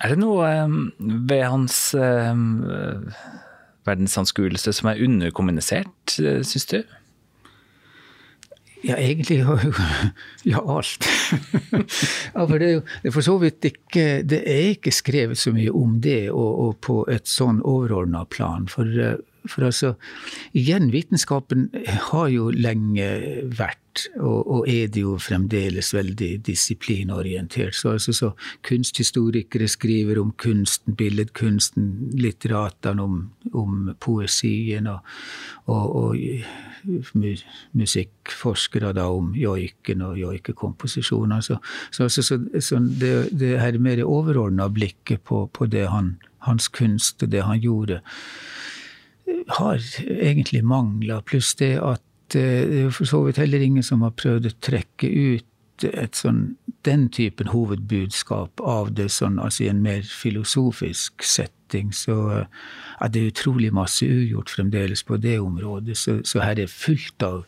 [0.00, 0.46] Er det noe
[1.28, 1.82] ved hans
[3.88, 6.80] verdensanskuelse som er underkommunisert, eh, syns du?
[8.80, 9.42] Ja, egentlig
[10.48, 11.04] ja, alt.
[12.34, 15.68] ja, for det er jo for så vidt ikke Det er ikke skrevet så mye
[15.76, 18.64] om det og, og på et sånn overordna plan.
[18.72, 19.18] For, eh,
[19.48, 19.94] for altså,
[20.52, 21.68] igjen, vitenskapen
[22.10, 23.06] har jo lenge
[23.56, 23.78] vært
[24.20, 27.74] og, og, er det jo fremdeles veldig disiplinorientert.
[27.74, 28.30] Så, altså, så
[28.66, 33.16] kunsthistorikere skriver om kunsten, billedkunsten, litteratene om,
[33.52, 34.98] om poesien, og,
[35.66, 36.16] og, og
[37.76, 41.40] musikkforskere da om joiken og joikekomposisjoner.
[41.40, 41.58] Så,
[41.90, 42.22] så, så,
[42.60, 46.16] så, det, det her mer overordna blikket på, på det han,
[46.46, 48.00] hans kunst og det han gjorde,
[49.60, 51.20] har egentlig mangla.
[51.26, 52.04] Pluss det at
[52.34, 56.18] Eh, det er for så vidt heller ingen som har prøvd å trekke ut et
[56.18, 56.42] sånn,
[56.86, 61.92] den typen hovedbudskap av det sånn, altså i en mer filosofisk setting.
[61.94, 65.98] Så ja, det er utrolig masse ugjort fremdeles på det området.
[66.00, 67.42] Så, så her er fullt av,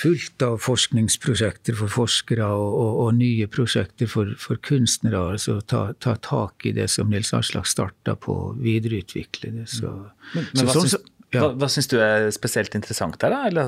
[0.00, 5.22] fullt av forskningsprosjekter for forskere og, og, og nye prosjekter for, for kunstnere.
[5.36, 9.70] altså ta, ta, tak i det som Nils Aslak starta på, videreutvikle det.
[9.72, 9.94] Så,
[10.34, 11.44] men, men så, sånn, ja.
[11.44, 13.46] Hva, hva syns du er spesielt interessant der, da?
[13.46, 13.62] Eller?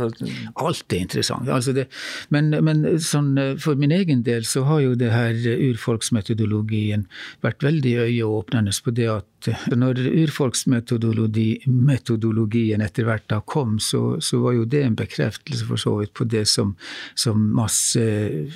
[0.59, 1.49] Alt er interessant.
[1.49, 1.87] Altså det,
[2.35, 5.35] men, men sånn, for min egen del så har jo det her
[5.71, 7.07] urfolksmetodologien
[7.45, 9.33] vært veldig øyeåpnende på det at
[9.75, 15.97] når urfolksmetodologien etter hvert da kom, så, så, var jo det en bekreftelse for så
[16.01, 16.77] vidt på det som,
[17.19, 18.05] som masse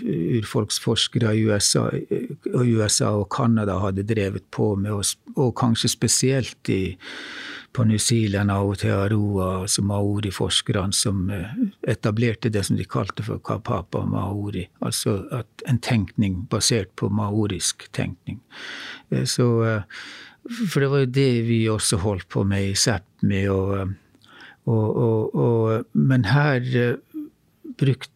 [0.06, 1.90] urfolksforskere i USA
[2.54, 5.04] USA og Canada hadde drevet på med, og,
[5.36, 6.96] og kanskje spesielt i
[7.76, 11.52] på New Zealand Aotearoa, altså maoriforskerne, som eh,
[11.92, 14.64] etablerte det som de kalte for kapapa maori.
[14.80, 15.18] Altså
[15.68, 18.40] en tenkning basert på maorisk tenkning.
[19.10, 20.08] Eh, så, eh,
[20.70, 23.44] for det var jo det vi også holdt på med i Sápmi.
[23.52, 23.92] Og,
[24.72, 26.64] og, og, men her
[27.76, 28.12] brukte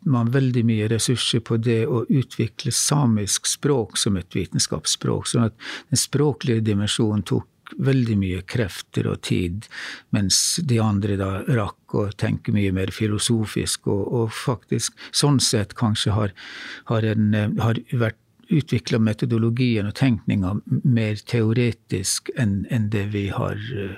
[0.00, 5.28] man veldig mye ressurser på det å utvikle samisk språk som et vitenskapsspråk.
[5.28, 9.68] sånn at den språklige dimensjonen tok veldig mye krefter og tid,
[10.14, 15.76] mens de andre da rakk å tenke mye mer filosofisk, og, og faktisk sånn sett
[15.78, 16.34] kanskje har,
[16.90, 18.20] har, en, har vært
[18.54, 20.52] utvikla metodologien og tenkninga
[20.84, 23.96] mer teoretisk enn, enn det vi har eh,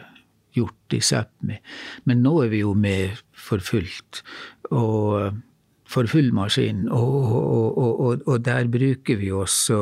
[0.56, 1.58] gjort i Sápmi.
[2.06, 4.22] Men nå er vi jo med for fullt.
[4.70, 5.42] og
[5.86, 6.88] for full maskin.
[6.90, 9.80] Og, og, og, og, der bruker vi også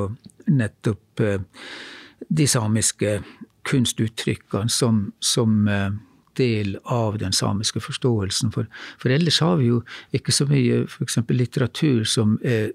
[0.53, 1.41] nettopp eh,
[2.29, 3.19] de samiske
[3.69, 5.91] kunstuttrykkene som, som, eh,
[6.37, 8.53] del av den samiske forståelsen.
[8.55, 8.67] For,
[8.99, 9.83] for ellers har vi jo
[10.17, 11.21] ikke så mye f.eks.
[11.31, 12.73] litteratur som er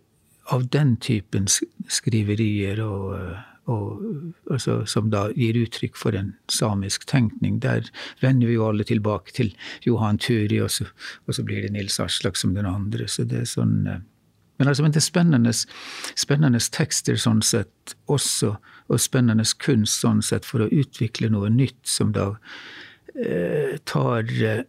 [0.50, 1.46] av den typen
[1.92, 3.36] skriverier og,
[3.70, 4.06] og,
[4.50, 7.60] altså, som da gir uttrykk for en samisk tenkning.
[7.62, 7.90] Der
[8.24, 9.54] vender vi jo alle tilbake til
[9.86, 10.90] Johan Turi, og så,
[11.28, 13.08] og så blir det Nils Aslak som den andre.
[13.08, 14.02] Så det er sånn eh,
[14.60, 15.54] men, altså, men det er spennende,
[16.20, 18.58] spennende, tekster sånn sett også,
[18.90, 22.34] og spennende kunst sånn sett for å utvikle noe nytt som da
[23.16, 24.66] eh, tar eh,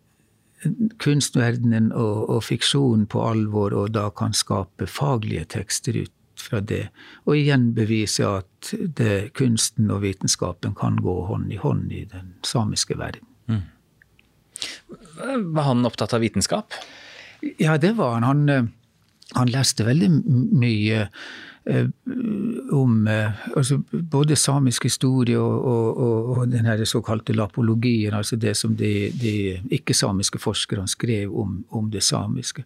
[1.02, 6.86] kunstverdenen og, og fiksjonen på alvor, og da kan skape faglige tekster ut fra det.
[7.26, 12.36] Og igjen bevise at det, kunsten og vitenskapen kan gå hånd i hånd i den
[12.46, 13.26] samiske verden.
[13.50, 13.64] Mm.
[15.50, 16.76] Var han opptatt av vitenskap?
[17.58, 18.28] Ja, det var han.
[18.28, 18.68] Han, eh,
[19.36, 20.08] han leste veldig
[20.58, 21.04] mye
[21.70, 21.86] eh,
[22.74, 28.56] om eh, altså både samisk historie og, og, og den her såkalte lapologien, altså det
[28.58, 29.34] som de, de
[29.70, 32.64] ikke-samiske forskerne skrev om, om, det samiske.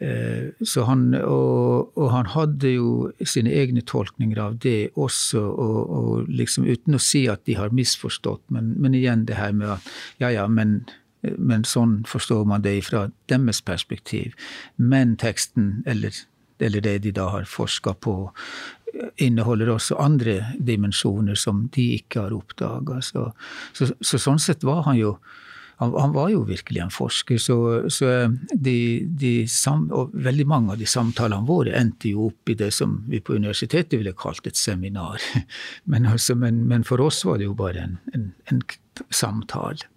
[0.00, 6.30] Eh, så han, og, og, han hadde jo sine egne tolkninger av det også, og,
[6.30, 9.94] liksom uten å si at de har misforstått, men, men igjen det her med at
[10.22, 10.82] ja ja, men
[11.22, 14.36] men sånn forstår man det fra deres perspektiv.
[14.76, 16.16] Men teksten, eller,
[16.58, 18.16] eller det de da har forska på,
[19.22, 23.00] inneholder også andre dimensjoner som de ikke har oppdaga.
[23.04, 23.30] Så,
[23.72, 25.16] så, så, sånn sett var han jo
[25.80, 27.54] han, var jo virkelig en forsker, så,
[27.88, 28.08] så
[28.52, 28.74] de,
[29.16, 32.98] de sam, og veldig mange av de samtalene våre endte jo opp i det som
[33.08, 35.24] vi på universitetet ville kalt et seminar.
[35.90, 38.60] Men, altså, men, men for oss var det jo bare en, en, en
[39.08, 39.88] samtale.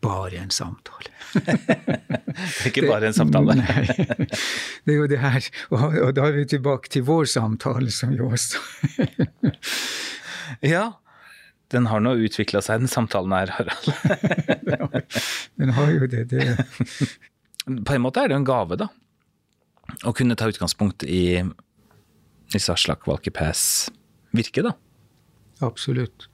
[0.00, 1.12] Bare en samtale.
[2.68, 3.56] ikke bare en samtale?
[3.60, 3.84] Nei.
[4.84, 5.50] Det er jo det her.
[5.70, 8.62] Og, og, da er vi tilbake til vår samtale, som jo også
[10.74, 10.90] Ja.
[11.70, 13.84] Den har nå utvikla seg, den samtalen her, Harald.
[15.60, 16.24] den har jo det.
[16.32, 16.56] det.
[17.86, 18.88] På en måte er det jo en gave, da.
[20.02, 21.44] Å kunne ta utgangspunkt i
[22.54, 23.90] i Saslak Valkeapääs
[24.34, 24.74] virke, da.
[25.62, 26.29] Absolutt.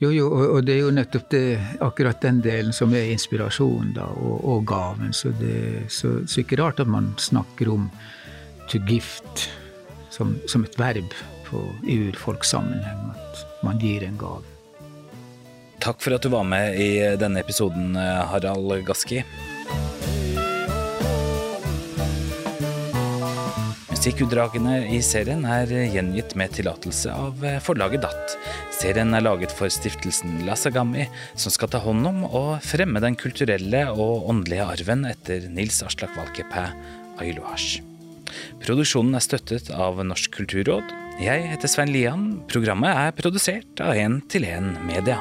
[0.00, 1.44] Jo, jo, og det er jo nettopp det,
[1.84, 5.12] akkurat den delen som er inspirasjonen og, og gaven.
[5.12, 7.90] Så det så, så ikke rart at man snakker om
[8.72, 9.50] to gift
[10.08, 11.12] som, som et verb
[11.50, 13.10] på, urfolkssammenheng.
[13.12, 14.46] At man gir en gave.
[15.84, 16.90] Takk for at du var med i
[17.20, 19.20] denne episoden, Harald Gaski.
[24.00, 28.30] Musikkutdragene i serien er gjengitt med tillatelse av forlaget DAT.
[28.72, 31.04] Serien er laget for stiftelsen Lasagami,
[31.36, 36.16] som skal ta hånd om og fremme den kulturelle og åndelige arven etter Nils Aslak
[36.16, 36.70] Valkeapää
[37.20, 37.82] Ailuasj.
[38.64, 40.96] Produksjonen er støttet av Norsk kulturråd.
[41.20, 42.24] Jeg heter Svein Lian.
[42.48, 45.20] Programmet er produsert av 1 til 1 Media.